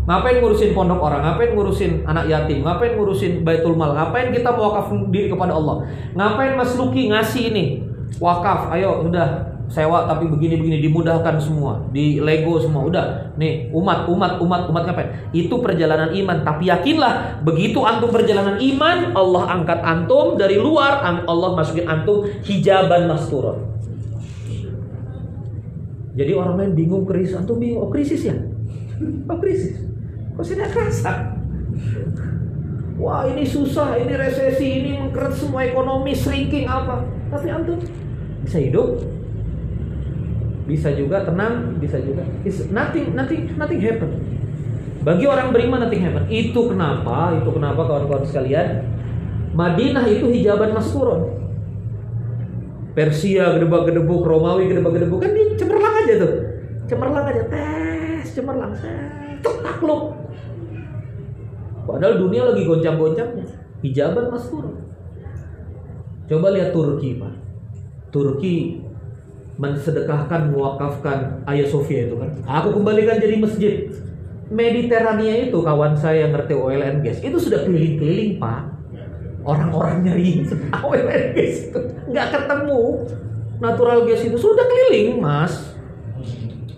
Ngapain 0.08 0.40
ngurusin 0.40 0.72
pondok 0.72 1.04
orang? 1.04 1.22
Ngapain 1.28 1.52
ngurusin 1.54 1.92
anak 2.08 2.26
yatim? 2.32 2.64
Ngapain 2.64 2.96
ngurusin 2.96 3.44
baitul 3.44 3.76
mal? 3.76 3.94
Ngapain 3.94 4.32
kita 4.34 4.56
mewakaf 4.56 4.90
diri 5.12 5.30
kepada 5.30 5.54
Allah? 5.54 5.86
Ngapain 6.18 6.58
Mas 6.58 6.74
Luki 6.80 7.12
ngasih 7.12 7.54
ini? 7.54 7.66
Wakaf. 8.18 8.74
Ayo 8.74 9.06
udah 9.06 9.51
sewa 9.72 10.04
tapi 10.04 10.28
begini-begini 10.28 10.84
dimudahkan 10.84 11.40
semua, 11.40 11.80
di 11.96 12.20
Lego 12.20 12.60
semua. 12.60 12.84
Udah, 12.84 13.06
nih 13.40 13.72
umat, 13.72 14.04
umat, 14.12 14.36
umat, 14.44 14.68
umat 14.68 14.84
ngapain? 14.84 15.32
Itu 15.32 15.64
perjalanan 15.64 16.12
iman. 16.12 16.44
Tapi 16.44 16.68
yakinlah, 16.68 17.40
begitu 17.48 17.80
antum 17.88 18.12
perjalanan 18.12 18.60
iman, 18.60 19.16
Allah 19.16 19.44
angkat 19.56 19.80
antum 19.80 20.36
dari 20.36 20.60
luar, 20.60 21.00
Allah 21.24 21.50
masukin 21.56 21.88
antum 21.88 22.28
hijaban 22.44 23.08
masturun. 23.08 23.72
Jadi 26.12 26.32
orang 26.36 26.60
lain 26.60 26.72
bingung 26.76 27.08
krisis, 27.08 27.40
antum 27.40 27.56
bingung, 27.56 27.88
oh 27.88 27.90
krisis 27.90 28.28
ya? 28.28 28.36
Oh 29.32 29.40
krisis? 29.40 29.80
Kok 30.36 30.44
saya 30.44 30.68
kerasa? 30.68 31.40
Wah 33.00 33.24
ini 33.24 33.48
susah, 33.48 33.96
ini 33.98 34.14
resesi, 34.20 34.68
ini 34.84 35.00
mengkeret 35.00 35.34
semua 35.34 35.64
ekonomi, 35.64 36.12
shrinking 36.12 36.68
apa. 36.68 37.08
Tapi 37.32 37.48
antum 37.48 37.80
bisa 38.44 38.60
hidup, 38.60 39.00
bisa 40.72 40.96
juga 40.96 41.28
tenang, 41.28 41.76
bisa 41.84 42.00
juga 42.00 42.24
It's 42.48 42.72
nothing 42.72 43.12
nothing 43.12 43.52
nothing 43.60 43.84
happen. 43.84 44.08
Bagi 45.04 45.28
orang 45.28 45.52
beriman 45.52 45.84
nothing 45.84 46.00
happen. 46.00 46.24
Itu 46.32 46.72
kenapa? 46.72 47.36
Itu 47.36 47.52
kenapa 47.52 47.84
kawan-kawan 47.84 48.24
sekalian? 48.24 48.88
Madinah 49.52 50.08
itu 50.08 50.32
hijaban 50.32 50.72
maskuron. 50.72 51.44
Persia 52.96 53.56
gedebak-gedebuk, 53.56 54.24
Romawi 54.24 54.72
gedebak-gedebuk 54.72 55.20
kan 55.20 55.32
dia 55.36 55.56
cemerlang 55.60 55.96
aja 56.04 56.14
tuh. 56.20 56.34
Cemerlang 56.88 57.24
aja, 57.24 57.44
tes, 57.48 58.26
cemerlang, 58.36 58.72
tes, 58.76 59.40
takluk. 59.44 60.16
Padahal 61.88 62.16
dunia 62.20 62.52
lagi 62.52 62.64
goncang-goncangnya. 62.68 63.48
Hijaban 63.82 64.28
maskuron. 64.32 64.76
Coba 66.28 66.48
lihat 66.56 66.72
Turki, 66.72 67.20
Pak. 67.20 67.34
Turki 68.12 68.81
mensedekahkan 69.62 70.50
mewakafkan 70.50 71.46
Ayah 71.46 71.70
Sofia 71.70 72.10
itu 72.10 72.18
kan. 72.18 72.34
Aku 72.50 72.74
kembalikan 72.74 73.22
jadi 73.22 73.38
masjid. 73.38 73.94
Mediterania 74.52 75.48
itu 75.48 75.62
kawan 75.62 75.94
saya 75.96 76.28
yang 76.28 76.36
ngerti 76.36 76.58
oil 76.58 76.82
and 76.82 77.06
gas 77.06 77.22
itu 77.22 77.38
sudah 77.38 77.64
keliling-keliling 77.64 78.42
pak. 78.42 78.68
Orang-orang 79.46 80.04
nyari 80.04 80.44
and 81.14 81.30
gas 81.38 81.56
itu 81.70 81.80
nggak 82.10 82.28
ketemu. 82.34 82.82
Natural 83.62 84.00
gas 84.10 84.22
itu 84.26 84.38
sudah 84.42 84.66
keliling 84.66 85.22
mas. 85.22 85.78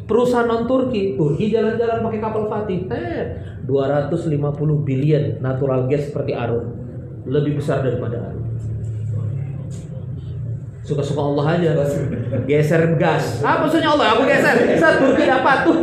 Perusahaan 0.04 0.46
non 0.46 0.68
Turki 0.68 1.16
Turki 1.16 1.48
jalan-jalan 1.48 2.04
pakai 2.04 2.20
kapal 2.20 2.52
Fatih. 2.52 2.84
Eh 2.92 3.24
250 3.64 4.44
billion 4.84 5.40
natural 5.40 5.88
gas 5.88 6.12
seperti 6.12 6.36
Arun. 6.36 6.68
Lebih 7.24 7.64
besar 7.64 7.80
daripada 7.80 8.20
Arun 8.20 8.43
suka-suka 10.84 11.22
Allah 11.24 11.46
aja. 11.58 11.70
Geser 12.46 12.96
gas. 13.00 13.42
Apa 13.42 13.68
maksudnya 13.68 13.90
Allah 13.96 14.16
aku 14.16 14.24
geser. 14.28 14.56
Saat 14.78 14.96
Turki 15.00 15.24
dapat. 15.24 15.58
Tuh 15.68 15.78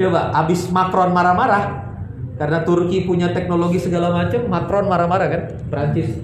coba 0.00 0.32
abis 0.32 0.72
Macron 0.72 1.12
marah-marah 1.12 1.92
karena 2.40 2.64
Turki 2.64 3.04
punya 3.04 3.36
teknologi 3.36 3.76
segala 3.76 4.08
macam 4.08 4.48
Macron 4.48 4.88
marah-marah 4.88 5.28
kan? 5.28 5.42
Prancis 5.68 6.16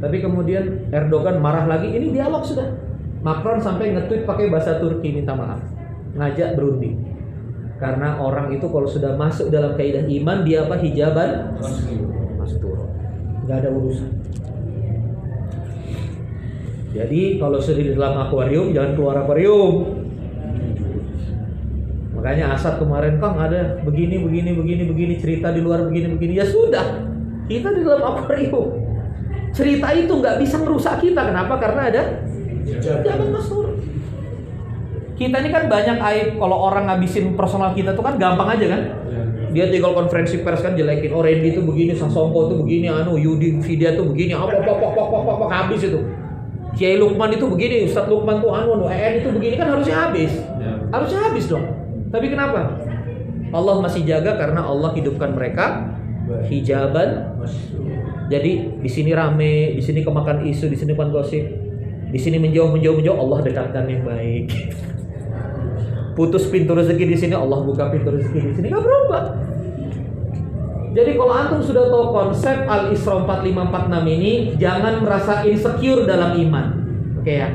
tapi 0.00 0.20
kemudian 0.20 0.92
Erdogan 0.92 1.40
marah 1.40 1.64
lagi. 1.64 1.88
Ini 1.88 2.12
dialog 2.12 2.44
sudah. 2.44 2.68
Macron 3.24 3.56
sampai 3.56 3.96
nge-tweet 3.96 4.28
pakai 4.28 4.52
bahasa 4.52 4.76
Turki 4.76 5.16
minta 5.16 5.32
maaf. 5.32 5.64
Ngajak 6.12 6.60
berunding. 6.60 7.00
Karena 7.80 8.20
orang 8.20 8.52
itu 8.52 8.68
kalau 8.68 8.84
sudah 8.84 9.16
masuk 9.16 9.48
dalam 9.48 9.72
kaidah 9.80 10.04
iman 10.04 10.44
dia 10.44 10.68
apa? 10.68 10.76
Hijaban. 10.76 11.56
Masuk. 11.56 12.60
Turun 12.60 12.94
nggak 13.44 13.56
ada 13.60 13.70
urusan 13.72 14.10
jadi 16.94 17.42
kalau 17.42 17.58
sedih 17.58 17.90
di 17.90 17.92
dalam 17.98 18.14
akuarium 18.22 18.70
jangan 18.70 18.94
keluar 18.94 19.26
akuarium. 19.26 19.98
Makanya 22.14 22.54
Asad 22.54 22.78
kemarin 22.78 23.18
Kang 23.18 23.34
ada 23.34 23.82
begini 23.82 24.22
begini 24.22 24.54
begini 24.54 24.82
begini 24.86 25.14
cerita 25.18 25.50
di 25.50 25.58
luar 25.58 25.90
begini 25.90 26.14
begini 26.14 26.38
ya 26.38 26.46
sudah 26.46 27.02
kita 27.50 27.74
di 27.74 27.82
dalam 27.82 28.14
akuarium. 28.14 28.78
Cerita 29.50 29.90
itu 29.90 30.12
nggak 30.14 30.38
bisa 30.38 30.62
merusak 30.62 31.02
kita. 31.02 31.34
Kenapa? 31.34 31.58
Karena 31.58 31.90
ada 31.90 32.02
jangan 32.78 33.28
masuk. 33.34 33.74
Kita 35.18 35.42
ini 35.42 35.50
kan 35.50 35.66
banyak 35.66 35.98
aib 35.98 36.28
kalau 36.38 36.70
orang 36.70 36.90
ngabisin 36.90 37.34
personal 37.34 37.74
kita 37.74 37.94
tuh 37.94 38.06
kan 38.06 38.22
gampang 38.22 38.54
aja 38.54 38.66
kan. 38.70 38.82
Dia 39.50 39.70
tinggal 39.70 39.94
konferensi 39.94 40.42
pers 40.42 40.62
kan 40.62 40.74
jelekin 40.74 41.14
oh 41.14 41.22
Randy 41.22 41.54
itu 41.54 41.62
begini, 41.62 41.94
Sasongko 41.94 42.50
itu 42.50 42.54
begini, 42.66 42.86
anu 42.90 43.14
Yudi 43.14 43.62
Vidya 43.62 43.94
tuh 43.94 44.10
begini, 44.10 44.34
apa 44.34 44.50
apa 44.50 44.74
apa 44.74 45.02
apa 45.06 45.30
apa 45.38 45.44
habis 45.46 45.86
itu. 45.86 46.23
Kiai 46.74 46.98
Lukman 46.98 47.30
itu 47.30 47.46
begini, 47.46 47.86
Ustadz 47.86 48.10
Lukman 48.10 48.42
tuh 48.42 48.50
anu, 48.50 48.90
EN 48.90 49.22
itu 49.22 49.30
begini 49.30 49.54
kan 49.54 49.70
harusnya 49.70 50.10
habis. 50.10 50.32
Ya. 50.58 50.74
Harusnya 50.90 51.20
habis 51.30 51.44
dong. 51.46 51.64
Tapi 52.10 52.26
kenapa? 52.30 52.82
Allah 53.54 53.74
masih 53.78 54.02
jaga 54.02 54.34
karena 54.34 54.66
Allah 54.66 54.90
hidupkan 54.98 55.30
mereka 55.38 55.94
hijaban. 56.50 57.38
Jadi 58.26 58.82
di 58.82 58.90
sini 58.90 59.14
rame, 59.14 59.78
di 59.78 59.82
sini 59.84 60.02
kemakan 60.02 60.42
isu, 60.42 60.66
di 60.66 60.74
sini 60.74 60.92
pan 60.98 61.14
gosip. 61.14 61.44
Di 62.10 62.18
sini 62.18 62.38
menjauh 62.38 62.70
menjauh 62.74 62.98
menjauh 62.98 63.18
Allah 63.18 63.38
dekatkan 63.46 63.86
yang 63.86 64.02
baik. 64.02 64.50
Putus 66.14 66.46
pintu 66.46 66.74
rezeki 66.74 67.10
di 67.10 67.18
sini 67.18 67.34
Allah 67.34 67.58
buka 67.62 67.90
pintu 67.90 68.14
rezeki 68.14 68.38
di 68.38 68.52
sini 68.54 68.66
nggak 68.70 68.82
berubah. 68.82 69.22
Jadi 70.94 71.18
kalau 71.18 71.34
antum 71.34 71.58
sudah 71.58 71.90
tahu 71.90 72.14
konsep 72.14 72.70
Al-Isra 72.70 73.26
4546 73.26 74.14
ini, 74.14 74.32
jangan 74.62 75.02
merasa 75.02 75.42
insecure 75.42 76.06
dalam 76.06 76.38
iman. 76.38 76.66
Oke 77.18 77.34
ya. 77.34 77.50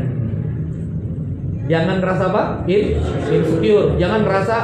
Jangan 1.71 2.03
merasa 2.03 2.23
apa? 2.27 2.43
In 2.67 2.99
insecure. 3.31 3.95
Jangan 3.95 4.27
merasa 4.27 4.55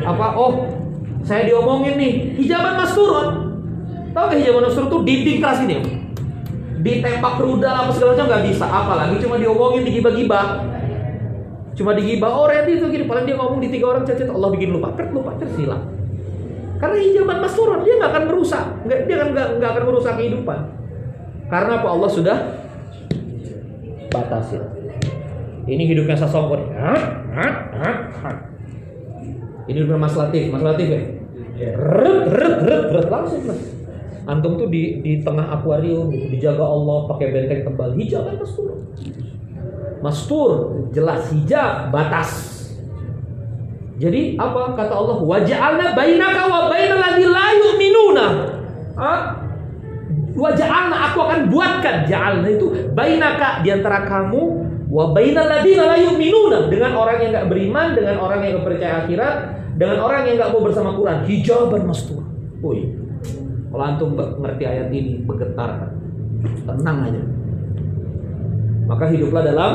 apa? 0.00 0.26
Oh, 0.34 0.80
Saya 1.22 1.46
diomongin 1.46 2.02
nih, 2.02 2.34
hijaban 2.34 2.74
mas 2.74 2.98
turun. 2.98 3.54
Tahu 4.10 4.24
gak 4.26 4.38
hijaban 4.42 4.66
mas 4.66 4.74
turun 4.74 4.90
tuh 4.90 5.02
dinding 5.06 5.38
keras 5.38 5.62
ini? 5.62 5.78
Ditembak 6.82 7.38
rudal 7.38 7.70
apa 7.70 7.94
segala 7.94 8.18
macam 8.18 8.26
nggak 8.26 8.44
bisa. 8.50 8.66
Apalagi 8.66 9.22
cuma 9.22 9.38
diomongin 9.38 9.86
digibah-gibah. 9.86 10.66
Cuma 11.78 11.94
digibah, 11.94 12.34
oh 12.34 12.50
Randy 12.50 12.74
itu 12.74 12.90
gini, 12.90 13.06
paling 13.06 13.22
dia 13.22 13.38
ngomong 13.38 13.62
di 13.62 13.70
tiga 13.70 13.94
orang 13.94 14.02
cacat, 14.02 14.28
Allah 14.28 14.50
bikin 14.50 14.74
lupa, 14.76 14.92
Kert 14.98 15.14
lupa, 15.14 15.30
terus 15.38 15.54
hilang. 15.56 16.01
Karena 16.82 16.98
hijaban 16.98 17.38
mas 17.38 17.54
turun, 17.54 17.86
dia 17.86 17.94
nggak 17.94 18.10
akan 18.10 18.24
merusak, 18.26 18.64
nggak, 18.82 18.98
dia 19.06 19.14
akan 19.22 19.28
nggak, 19.30 19.48
nggak 19.62 19.70
akan 19.70 19.84
merusak 19.86 20.14
kehidupan. 20.18 20.58
Karena 21.46 21.72
apa 21.78 21.88
Allah 21.94 22.10
sudah 22.10 22.36
batasi. 24.10 24.58
Ini 25.62 25.82
hidupnya 25.86 26.18
sasongko 26.18 26.58
nih. 26.58 26.68
Hah? 26.74 27.02
Hah? 27.38 27.52
Hah? 27.70 27.96
Hah? 28.18 28.36
Ini 29.70 29.78
hidupnya 29.78 29.98
Mas 30.02 30.18
Latif, 30.18 30.50
Mas 30.50 30.64
Latif 30.66 30.90
ya. 30.90 31.00
Ret, 31.78 32.22
ret, 32.34 32.56
ret, 32.66 32.84
ret 32.98 33.06
langsung 33.06 33.46
mas. 33.46 33.60
Antum 34.26 34.58
tuh 34.58 34.66
di 34.66 35.02
di 35.02 35.22
tengah 35.22 35.54
akuarium, 35.54 36.10
dijaga 36.10 36.62
Allah 36.62 37.06
pakai 37.10 37.30
benteng 37.30 37.62
tebal, 37.66 37.94
hijab 37.94 38.26
kan 38.26 38.34
mastur. 38.38 38.70
Mastur, 40.02 40.50
jelas 40.90 41.30
hijab, 41.30 41.94
batas. 41.94 42.61
Jadi 44.00 44.40
apa 44.40 44.72
kata 44.72 44.94
Allah? 44.94 45.16
Waja'alna 45.20 45.92
bainaka 45.92 46.42
wa 46.48 46.60
bainal 46.72 47.00
ladzi 47.00 47.24
la 47.28 47.46
yu'minuna. 47.52 48.26
Waja'alna 50.32 50.96
aku 51.12 51.18
akan 51.28 51.40
buatkan 51.52 52.08
ja'alna 52.08 52.48
itu 52.48 52.72
bainaka 52.96 53.60
di 53.60 53.68
antara 53.68 54.08
kamu 54.08 54.42
wa 54.92 55.12
bainal 55.12 55.48
ladzina 55.48 55.88
la 55.88 55.96
yu'minuna 55.96 56.68
dengan 56.68 56.92
orang 56.96 57.16
yang 57.20 57.30
enggak 57.32 57.48
beriman, 57.48 57.86
dengan 57.96 58.16
orang 58.20 58.38
yang 58.44 58.50
enggak 58.56 58.66
percaya 58.68 58.94
akhirat, 59.04 59.34
dengan 59.76 59.98
orang 60.04 60.28
yang 60.28 60.34
enggak 60.40 60.50
mau 60.52 60.62
bersama 60.64 60.90
Quran. 60.96 61.18
Hijaban 61.28 61.82
mastur. 61.88 62.20
Woi. 62.60 62.92
Kalau 63.72 63.84
antum 63.88 64.12
ngerti 64.16 64.64
ayat 64.68 64.92
ini 64.92 65.24
bergetar. 65.24 65.96
Tenang 66.68 66.98
aja. 67.08 67.22
Maka 68.84 69.04
hiduplah 69.08 69.40
dalam 69.46 69.72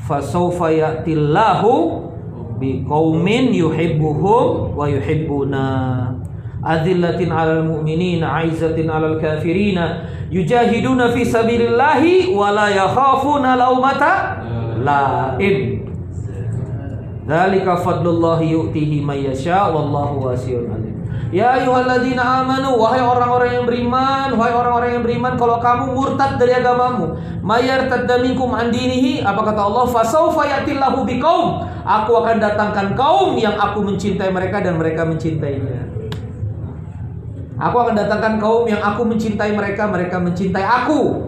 Fasawfa 0.05 0.75
ya'tillahu 0.75 2.03
Biqaumin 2.59 3.55
yuhibbuhum 3.55 4.75
Wa 4.75 4.91
yuhibbuna 4.91 6.18
Azillatin 6.63 7.31
alal 7.31 7.65
mu'minin 7.65 8.23
Aizatin 8.23 8.91
alal 8.91 9.21
kafirina 9.23 10.07
Yujahiduna 10.31 11.15
fi 11.15 11.23
sabilillahi 11.23 12.35
Wa 12.35 12.51
la 12.51 12.67
yakhafuna 12.71 13.55
laumata 13.55 14.43
Laim 14.83 15.89
Dzalika 17.29 17.77
fadlullahi 17.85 18.57
yu'tihi 18.57 19.05
may 19.05 19.29
yasha 19.29 19.69
wallahu 19.69 20.33
wasi'un 20.33 20.65
alim. 20.65 20.97
Ya 21.29 21.61
ayyuhalladzina 21.61 22.25
amanu 22.41 22.81
wahai 22.81 23.05
orang-orang 23.05 23.53
yang 23.53 23.65
beriman, 23.69 24.33
wahai 24.33 24.57
orang-orang 24.57 24.91
yang 24.97 25.05
beriman 25.05 25.37
kalau 25.37 25.61
kamu 25.61 25.93
murtad 25.93 26.41
dari 26.41 26.57
agamamu, 26.57 27.21
mayar 27.45 27.85
minkum 28.25 28.57
an 28.57 28.73
dinihi, 28.73 29.21
apa 29.21 29.45
kata 29.45 29.61
Allah? 29.61 29.85
Fasaufa 29.93 30.49
yatillahu 30.49 31.05
biqaum. 31.05 31.69
Aku 31.85 32.17
akan 32.17 32.41
datangkan 32.41 32.97
kaum 32.97 33.37
yang 33.37 33.61
aku 33.61 33.85
mencintai 33.85 34.33
mereka 34.33 34.65
dan 34.65 34.81
mereka 34.81 35.05
mencintainya. 35.05 35.98
Aku 37.59 37.77
akan 37.83 37.95
datangkan 37.99 38.39
kaum 38.39 38.71
yang 38.71 38.79
aku 38.79 39.03
mencintai 39.03 39.51
mereka, 39.51 39.91
mereka 39.91 40.23
mencintai 40.23 40.63
aku. 40.63 41.27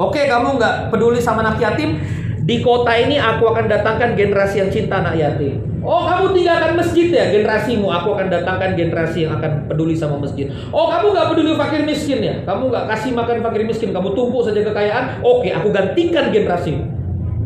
Oke, 0.00 0.24
kamu 0.24 0.56
nggak 0.56 0.88
peduli 0.88 1.20
sama 1.20 1.44
anak 1.44 1.60
yatim? 1.60 2.00
Di 2.40 2.64
kota 2.64 2.88
ini 2.96 3.20
aku 3.20 3.52
akan 3.52 3.68
datangkan 3.68 4.16
generasi 4.16 4.64
yang 4.64 4.72
cinta 4.72 5.04
anak 5.04 5.20
yatim. 5.20 5.70
Oh 5.80 6.04
kamu 6.04 6.36
tinggalkan 6.36 6.76
masjid 6.76 7.08
ya 7.08 7.32
generasimu 7.32 7.88
Aku 7.88 8.12
akan 8.12 8.28
datangkan 8.28 8.76
generasi 8.76 9.24
yang 9.24 9.40
akan 9.40 9.64
peduli 9.64 9.96
sama 9.96 10.20
masjid 10.20 10.52
Oh 10.68 10.92
kamu 10.92 11.16
gak 11.16 11.32
peduli 11.32 11.56
fakir 11.56 11.88
miskin 11.88 12.20
ya 12.20 12.36
Kamu 12.44 12.68
gak 12.68 12.84
kasih 12.92 13.16
makan 13.16 13.40
fakir 13.40 13.64
miskin 13.64 13.88
Kamu 13.88 14.12
tumpuk 14.12 14.44
saja 14.44 14.60
kekayaan 14.60 15.24
Oke 15.24 15.48
aku 15.48 15.72
gantikan 15.72 16.28
generasimu 16.28 16.84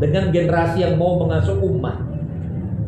Dengan 0.03 0.35
generasi 0.35 0.83
yang 0.83 0.99
mau 0.99 1.15
mengasuh 1.23 1.63
umat 1.63 2.14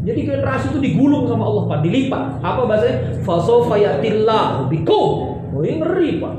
Jadi 0.07 0.23
generasi 0.23 0.71
itu 0.71 0.79
digulung 0.79 1.27
sama 1.27 1.51
Allah 1.51 1.67
Pak. 1.67 1.79
Dilipat. 1.83 2.39
Apa 2.39 2.63
bahasanya? 2.63 3.19
Fasofayatillah 3.27 4.71
bikum. 4.71 5.35
Oh 5.51 5.67
ini 5.67 5.83
ngeri 5.83 6.23
Pak. 6.23 6.35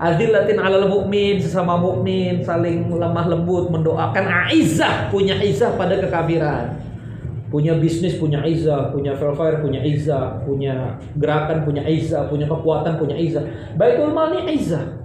Adillatin 0.00 0.56
alal 0.56 0.88
mukmin 0.88 1.36
sesama 1.36 1.76
mukmin 1.76 2.40
saling 2.40 2.88
lemah 2.88 3.28
lembut 3.28 3.68
mendoakan. 3.68 4.48
Aizah 4.48 5.12
punya 5.12 5.36
izah 5.44 5.76
pada 5.76 6.00
kekafiran. 6.00 6.80
Punya 7.52 7.76
bisnis 7.76 8.16
punya 8.16 8.40
izah. 8.48 8.88
Punya 8.96 9.12
velfare 9.12 9.60
punya 9.60 9.84
izah. 9.84 10.40
Punya 10.48 10.96
gerakan 11.20 11.68
punya 11.68 11.84
izah. 11.84 12.32
Punya 12.32 12.48
kekuatan 12.48 12.96
punya 12.96 13.12
izah. 13.20 13.44
Baitul 13.76 14.16
mal 14.16 14.32
ini 14.32 14.56
izah. 14.56 14.96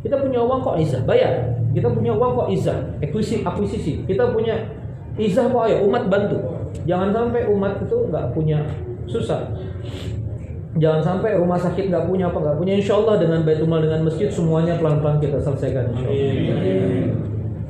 Kita 0.00 0.16
punya 0.24 0.40
uang 0.40 0.64
kok 0.64 0.80
izah? 0.80 1.04
Bayar. 1.04 1.52
Kita 1.76 1.92
punya 1.92 2.16
uang 2.16 2.32
kok 2.32 2.48
izah? 2.48 2.96
Akuisisi 3.04 3.44
akuisisi. 3.44 3.92
Kita 4.08 4.32
punya 4.32 4.56
izah 5.20 5.52
kok 5.52 5.68
ayo? 5.68 5.84
Umat 5.84 6.08
bantu 6.08 6.51
jangan 6.88 7.10
sampai 7.14 7.46
umat 7.48 7.82
itu 7.84 7.96
nggak 8.08 8.26
punya 8.34 8.58
susah 9.06 9.52
Jangan 10.72 11.04
sampai 11.04 11.36
rumah 11.36 11.60
sakit 11.60 11.92
nggak 11.92 12.08
punya 12.08 12.32
apa 12.32 12.38
nggak 12.40 12.56
punya. 12.56 12.72
Insya 12.80 12.96
Allah 12.96 13.20
dengan 13.20 13.44
baitul 13.44 13.68
mal 13.68 13.84
dengan 13.84 14.08
masjid 14.08 14.32
semuanya 14.32 14.80
pelan-pelan 14.80 15.20
kita 15.20 15.36
selesaikan. 15.44 15.92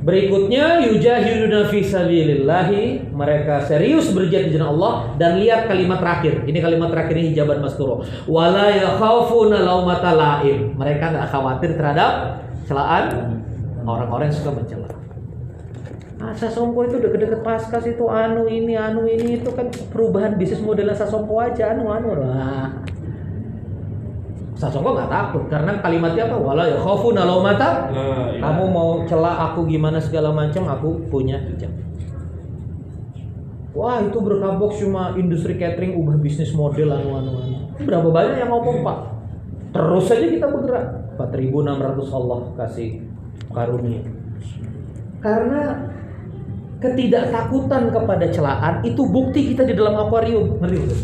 Berikutnya 0.03 0.83
yujahiduna 0.87 1.67
fi 1.67 1.79
sabilillahi 1.83 3.11
mereka 3.11 3.63
serius 3.63 4.11
berjihad 4.11 4.51
di 4.51 4.55
jalan 4.55 4.79
Allah 4.79 5.15
dan 5.19 5.39
lihat 5.39 5.67
kalimat 5.67 5.99
terakhir. 5.99 6.47
Ini 6.47 6.59
kalimat 6.63 6.91
terakhir 6.91 7.15
ini 7.19 7.35
hijaban 7.35 7.59
masturo. 7.59 8.03
Wala 8.27 8.71
yakhafuna 8.71 9.63
laumata 9.63 10.15
laim. 10.15 10.75
Mereka 10.79 11.03
nggak 11.11 11.27
khawatir 11.27 11.75
terhadap 11.75 12.39
celaan 12.67 13.35
orang-orang 13.83 14.31
yang 14.31 14.35
suka 14.35 14.51
mencela. 14.55 14.92
Asa 16.23 16.47
Sompo 16.47 16.87
itu 16.87 17.03
deket-deket 17.03 17.43
paskas 17.43 17.83
itu 17.83 18.07
anu 18.07 18.47
ini 18.47 18.79
anu 18.79 19.03
ini 19.03 19.43
itu 19.43 19.51
kan 19.51 19.67
perubahan 19.91 20.39
bisnis 20.39 20.63
model 20.63 20.95
Sasongko 20.95 21.35
aja 21.43 21.75
anu 21.75 21.91
anu 21.91 22.15
lah. 22.15 22.71
Sasongko 24.55 24.95
nggak 24.95 25.11
takut 25.11 25.43
karena 25.51 25.75
kalimatnya 25.83 26.31
apa? 26.31 26.37
Wala 26.39 26.63
ya 26.71 26.79
khofu 26.79 27.11
nalau 27.11 27.43
mata. 27.43 27.91
Kamu 28.39 28.63
mau 28.71 29.03
celah 29.03 29.51
aku 29.51 29.67
gimana 29.67 29.99
segala 29.99 30.31
macam 30.31 30.63
aku 30.71 31.11
punya 31.11 31.43
hijab. 31.43 31.75
Wah 33.73 33.99
itu 33.99 34.21
berkabok 34.21 34.71
cuma 34.79 35.17
industri 35.19 35.59
catering 35.59 35.97
ubah 35.97 36.15
bisnis 36.21 36.55
model 36.55 36.93
anu 36.93 37.09
anu 37.19 37.31
anu. 37.41 37.57
Berapa 37.83 38.07
banyak 38.07 38.39
yang 38.39 38.53
ngomong 38.53 38.85
pak? 38.85 38.97
Terus 39.73 40.05
saja 40.07 40.25
kita 40.29 40.47
bergerak. 40.47 41.03
4.600 41.17 42.09
Allah 42.09 42.39
kasih 42.57 43.05
karunia. 43.53 44.01
Karena 45.21 45.77
ketidaktakutan 46.83 47.95
kepada 47.95 48.25
celaan 48.27 48.83
itu 48.83 49.07
bukti 49.07 49.55
kita 49.55 49.63
di 49.63 49.73
dalam 49.73 49.95
akuarium. 49.95 50.59
Ngerti 50.59 50.77
betul? 50.83 50.99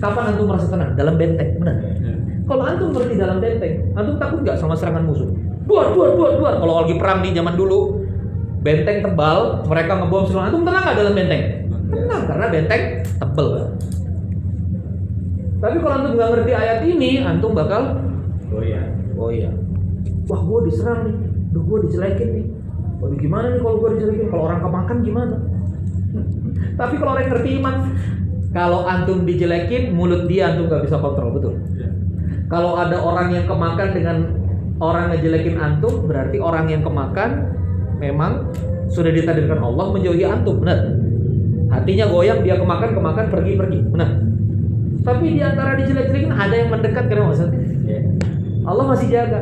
Kapan 0.00 0.24
antum 0.32 0.46
merasa 0.48 0.66
tenang? 0.72 0.96
Dalam 0.96 1.14
benteng, 1.20 1.50
benar? 1.60 1.76
Kalau 2.48 2.62
antum 2.64 2.88
seperti 2.96 3.14
dalam 3.20 3.38
benteng, 3.44 3.92
antum 3.92 4.16
takut 4.16 4.40
nggak 4.40 4.56
sama 4.56 4.72
serangan 4.72 5.04
musuh? 5.04 5.28
Duar, 5.68 5.92
duar, 5.92 6.16
duar, 6.16 6.32
duar. 6.40 6.54
Kalau 6.64 6.74
lagi 6.80 6.94
perang 6.96 7.20
di 7.20 7.36
zaman 7.36 7.54
dulu, 7.60 8.00
benteng 8.64 9.04
tebal, 9.04 9.68
mereka 9.68 10.00
ngebom 10.00 10.24
seluruh 10.24 10.48
antum 10.48 10.64
tenang 10.64 10.82
nggak 10.88 10.96
dalam 10.96 11.12
benteng? 11.12 11.42
Tenang 11.92 12.22
karena 12.24 12.46
benteng 12.48 12.82
tebel. 13.04 13.48
Tapi 15.58 15.76
kalau 15.82 15.94
antum 16.00 16.12
nggak 16.16 16.28
ngerti 16.32 16.52
ayat 16.56 16.78
ini, 16.88 17.10
antum 17.20 17.52
bakal 17.52 17.82
Oh 18.48 18.64
iya. 18.64 18.80
Oh 19.18 19.28
iya. 19.28 19.52
Wah, 20.28 20.40
gue 20.40 20.58
diserang 20.72 21.04
nih. 21.04 21.16
Duh, 21.52 21.62
gue 21.64 21.78
dijelekin 21.88 22.28
nih. 22.32 22.46
Waduh, 22.98 23.16
gimana 23.18 23.46
nih 23.54 23.60
kalau 23.62 23.76
gue 23.78 23.90
dijelekin? 23.98 24.26
Kalau 24.30 24.44
orang 24.50 24.60
kemakan 24.62 24.96
gimana? 25.06 25.36
Tapi 26.78 26.94
kalau 26.98 27.10
orang 27.14 27.22
yang 27.26 27.32
ngerti 27.34 27.50
iman, 27.62 27.74
kalau 28.50 28.80
antum 28.86 29.18
dijelekin, 29.22 29.82
mulut 29.94 30.26
dia 30.26 30.54
antum 30.54 30.66
nggak 30.66 30.82
bisa 30.86 30.96
kontrol, 30.98 31.30
betul? 31.34 31.54
Kalau 32.48 32.80
ada 32.80 32.96
orang 32.98 33.28
yang 33.34 33.44
kemakan 33.44 33.88
dengan 33.92 34.16
orang 34.82 35.14
ngejelekin 35.14 35.56
antum, 35.58 36.06
berarti 36.08 36.38
orang 36.42 36.66
yang 36.70 36.82
kemakan 36.82 37.54
memang 37.98 38.50
sudah 38.88 39.12
ditakdirkan 39.12 39.60
Allah 39.60 39.92
menjauhi 39.92 40.24
antum, 40.24 40.62
benar? 40.64 40.96
Hatinya 41.68 42.08
goyang, 42.08 42.40
dia 42.40 42.56
kemakan, 42.56 42.96
kemakan, 42.96 43.26
pergi, 43.28 43.52
pergi, 43.54 43.78
benar? 43.92 44.10
Tapi 45.04 45.24
di 45.36 45.40
antara 45.44 45.76
dijelek-jelekin 45.76 46.32
ada 46.32 46.54
yang 46.56 46.68
mendekat 46.72 47.04
karena 47.06 47.30
maksudnya 47.30 47.68
Iya. 47.88 48.00
Allah 48.68 48.84
masih 48.84 49.08
jaga. 49.08 49.40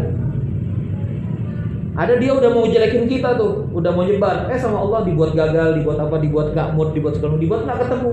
Ada 1.97 2.21
dia 2.21 2.37
udah 2.37 2.51
mau 2.53 2.69
jelekin 2.69 3.09
kita 3.09 3.41
tuh, 3.41 3.73
udah 3.73 3.91
mau 3.97 4.05
nyebar. 4.05 4.53
Eh 4.53 4.61
sama 4.61 4.85
Allah 4.85 5.01
dibuat 5.09 5.33
gagal, 5.33 5.81
dibuat 5.81 5.97
apa, 5.97 6.21
dibuat 6.21 6.53
gak 6.53 6.77
mood, 6.77 6.93
dibuat 6.93 7.17
segala, 7.17 7.41
dibuat 7.41 7.65
nggak 7.65 7.89
ketemu. 7.89 8.13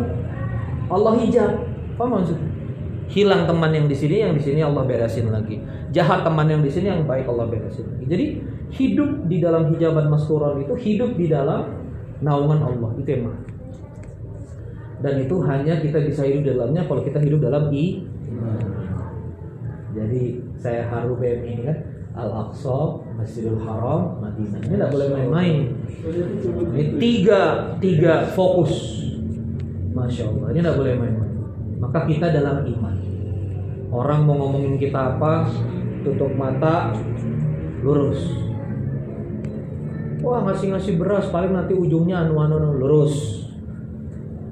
Allah 0.88 1.14
hijab. 1.20 1.52
Apa 2.00 2.06
maksudnya? 2.08 2.50
Hilang 3.12 3.44
teman 3.44 3.76
yang 3.76 3.86
di 3.92 3.96
sini, 4.00 4.24
yang 4.24 4.34
di 4.34 4.42
sini 4.42 4.64
Allah 4.64 4.88
beresin 4.88 5.28
lagi. 5.28 5.60
Jahat 5.92 6.24
teman 6.24 6.48
yang 6.48 6.64
di 6.64 6.72
sini, 6.72 6.88
yang 6.96 7.04
baik 7.04 7.28
Allah 7.28 7.52
beresin 7.52 7.84
lagi. 7.92 8.06
Jadi 8.08 8.26
hidup 8.72 9.28
di 9.28 9.38
dalam 9.44 9.68
hijaban 9.76 10.08
masturon 10.08 10.64
itu 10.64 10.74
hidup 10.80 11.20
di 11.20 11.28
dalam 11.28 11.68
naungan 12.24 12.64
Allah. 12.64 12.90
Itu 12.96 13.12
mah. 13.20 13.36
Dan 15.04 15.28
itu 15.28 15.36
hanya 15.44 15.84
kita 15.84 16.00
bisa 16.08 16.24
hidup 16.24 16.56
dalamnya 16.56 16.88
kalau 16.88 17.04
kita 17.04 17.20
hidup 17.20 17.44
dalam 17.44 17.68
i. 17.76 18.08
Jadi 19.94 20.42
saya 20.56 20.88
haru 20.88 21.20
BM 21.20 21.44
ini 21.44 21.62
kan 21.68 21.78
Al-Aqsa, 22.18 23.03
Masjidil 23.14 23.60
Haram, 23.62 24.20
Madinah. 24.20 24.60
Ini 24.66 24.76
tidak 24.76 24.92
boleh 24.92 25.08
main-main. 25.14 25.56
Ini 26.74 26.84
tiga, 26.98 27.42
tiga 27.78 28.14
fokus. 28.34 29.02
Masya 29.94 30.24
Allah, 30.30 30.48
ini 30.52 30.60
tidak 30.66 30.78
boleh 30.82 30.94
main-main. 30.98 31.34
Maka 31.78 32.00
kita 32.10 32.34
dalam 32.34 32.66
iman. 32.66 32.96
Orang 33.94 34.26
mau 34.26 34.36
ngomongin 34.42 34.82
kita 34.82 35.18
apa, 35.18 35.46
tutup 36.02 36.34
mata, 36.34 36.98
lurus. 37.86 38.22
Wah 40.24 40.40
ngasih-ngasih 40.50 40.98
beras, 40.98 41.28
paling 41.30 41.54
nanti 41.54 41.76
ujungnya 41.76 42.26
anu-anu 42.26 42.58
anu, 42.58 42.70
lurus. 42.80 43.44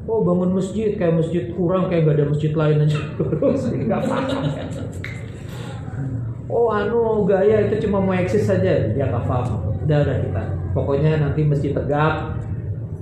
Oh 0.05 0.21
bangun 0.27 0.59
masjid, 0.59 0.99
kayak 0.99 1.23
masjid 1.23 1.55
kurang, 1.55 1.87
kayak 1.87 2.03
gak 2.09 2.15
ada 2.19 2.25
masjid 2.27 2.51
lain 2.51 2.83
aja. 2.83 2.99
Lurus, 3.21 3.69
nggak 3.69 4.01
paham. 4.01 4.43
Oh 6.51 6.67
anu 6.67 7.23
gaya 7.23 7.63
itu 7.71 7.87
cuma 7.87 8.03
mau 8.03 8.11
eksis 8.11 8.43
saja 8.43 8.91
dia 8.91 9.05
nggak 9.07 9.23
paham. 9.23 9.71
Udah 9.87 9.97
udah 10.03 10.17
kita. 10.19 10.43
Pokoknya 10.75 11.23
nanti 11.23 11.47
mesti 11.47 11.71
tegak. 11.71 12.35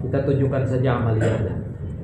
Kita 0.05 0.23
tunjukkan 0.23 0.63
saja 0.69 1.01
amaliyahnya. 1.01 1.55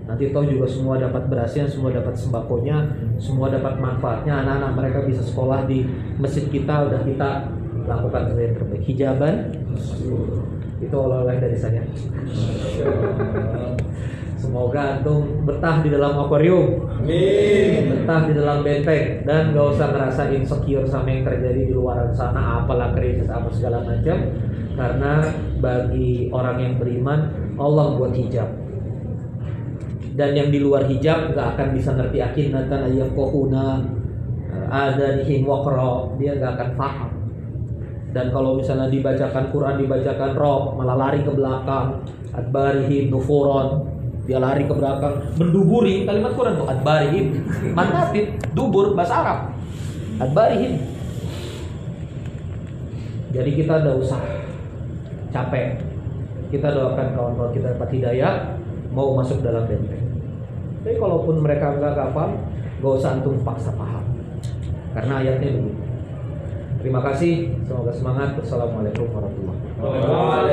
Nanti 0.06 0.30
toh 0.30 0.46
juga 0.46 0.68
semua 0.68 1.00
dapat 1.00 1.32
berasnya, 1.32 1.66
semua 1.66 1.90
dapat 1.90 2.14
sembakonya, 2.18 2.92
semua 3.22 3.48
dapat 3.54 3.80
manfaatnya. 3.80 4.42
Anak-anak 4.44 4.72
mereka 4.74 5.00
bisa 5.06 5.22
sekolah 5.22 5.70
di 5.70 5.86
masjid 6.18 6.50
kita. 6.50 6.90
Udah 6.90 7.02
kita 7.06 7.30
lakukan 7.86 8.34
yang 8.36 8.58
terbaik. 8.58 8.84
Hijaban 8.84 9.36
itu 10.82 10.96
oleh-oleh 10.98 11.38
dari 11.40 11.58
saya. 11.58 11.82
Semoga 14.46 15.02
antum 15.02 15.42
betah 15.42 15.82
di 15.82 15.90
dalam 15.90 16.14
akuarium. 16.22 16.86
Amin. 17.02 17.90
betah 17.90 18.30
di 18.30 18.34
dalam 18.38 18.62
benteng. 18.62 19.26
Dan 19.26 19.58
gak 19.58 19.74
usah 19.74 19.90
ngerasa 19.90 20.22
insecure 20.38 20.86
sama 20.86 21.10
yang 21.10 21.26
terjadi 21.26 21.66
di 21.66 21.74
luar 21.74 22.14
sana 22.14 22.62
apalah 22.62 22.94
krisis 22.94 23.26
apa 23.26 23.50
segala 23.50 23.82
macam. 23.82 24.18
Karena 24.78 25.26
bagi 25.58 26.30
orang 26.30 26.58
yang 26.62 26.74
beriman 26.78 27.20
Allah 27.58 27.98
buat 27.98 28.14
hijab. 28.14 28.54
Dan 30.14 30.38
yang 30.38 30.54
di 30.54 30.62
luar 30.62 30.86
hijab 30.86 31.34
gak 31.34 31.58
akan 31.58 31.68
bisa 31.74 31.90
ngerti 31.98 32.22
akinatan 32.22 32.94
ayyakohuna 32.94 33.82
ada 34.70 35.20
di 35.26 35.44
wakro 35.44 36.16
dia 36.16 36.38
gak 36.40 36.56
akan 36.58 36.70
paham 36.80 37.10
dan 38.16 38.32
kalau 38.32 38.56
misalnya 38.56 38.88
dibacakan 38.88 39.52
Quran 39.52 39.76
dibacakan 39.76 40.40
roh 40.40 40.72
malah 40.80 40.96
lari 40.96 41.20
ke 41.20 41.36
belakang. 41.36 42.00
Adbarihim 42.32 43.12
nufuron 43.12 43.95
dia 44.26 44.42
lari 44.42 44.66
ke 44.66 44.74
belakang 44.74 45.22
menduburi 45.38 46.02
kalimat 46.06 46.34
Quran 46.34 46.58
tuh 46.58 46.68
adbarihim 46.70 47.26
mantapin 47.78 48.38
dubur 48.58 48.98
bahasa 48.98 49.22
Arab. 49.22 49.40
Adbarihim 50.22 50.82
jadi 53.36 53.52
kita 53.52 53.74
tidak 53.84 53.96
usah 54.00 54.22
capek. 55.30 55.82
Kita 56.46 56.72
doakan 56.72 57.08
kawan-kawan 57.18 57.52
kita 57.52 57.76
dapat 57.76 57.90
hidayah 58.00 58.34
mau 58.96 59.18
masuk 59.18 59.44
dalam 59.44 59.68
benteng 59.68 60.06
tapi 60.86 61.02
kalaupun 61.02 61.42
mereka 61.42 61.74
nggak 61.82 62.14
paham 62.14 62.38
gak 62.78 62.94
usah 63.02 63.18
antum 63.18 63.42
paksa 63.42 63.74
paham. 63.74 64.06
Karena 64.94 65.18
ayatnya 65.18 65.50
begitu 65.58 65.82
terima 66.78 67.02
kasih 67.02 67.50
semoga 67.66 67.90
semangat. 67.90 68.38
Wassalamualaikum 68.38 69.10
warahmatullahi 69.10 69.60
wabarakatuh 69.82 70.46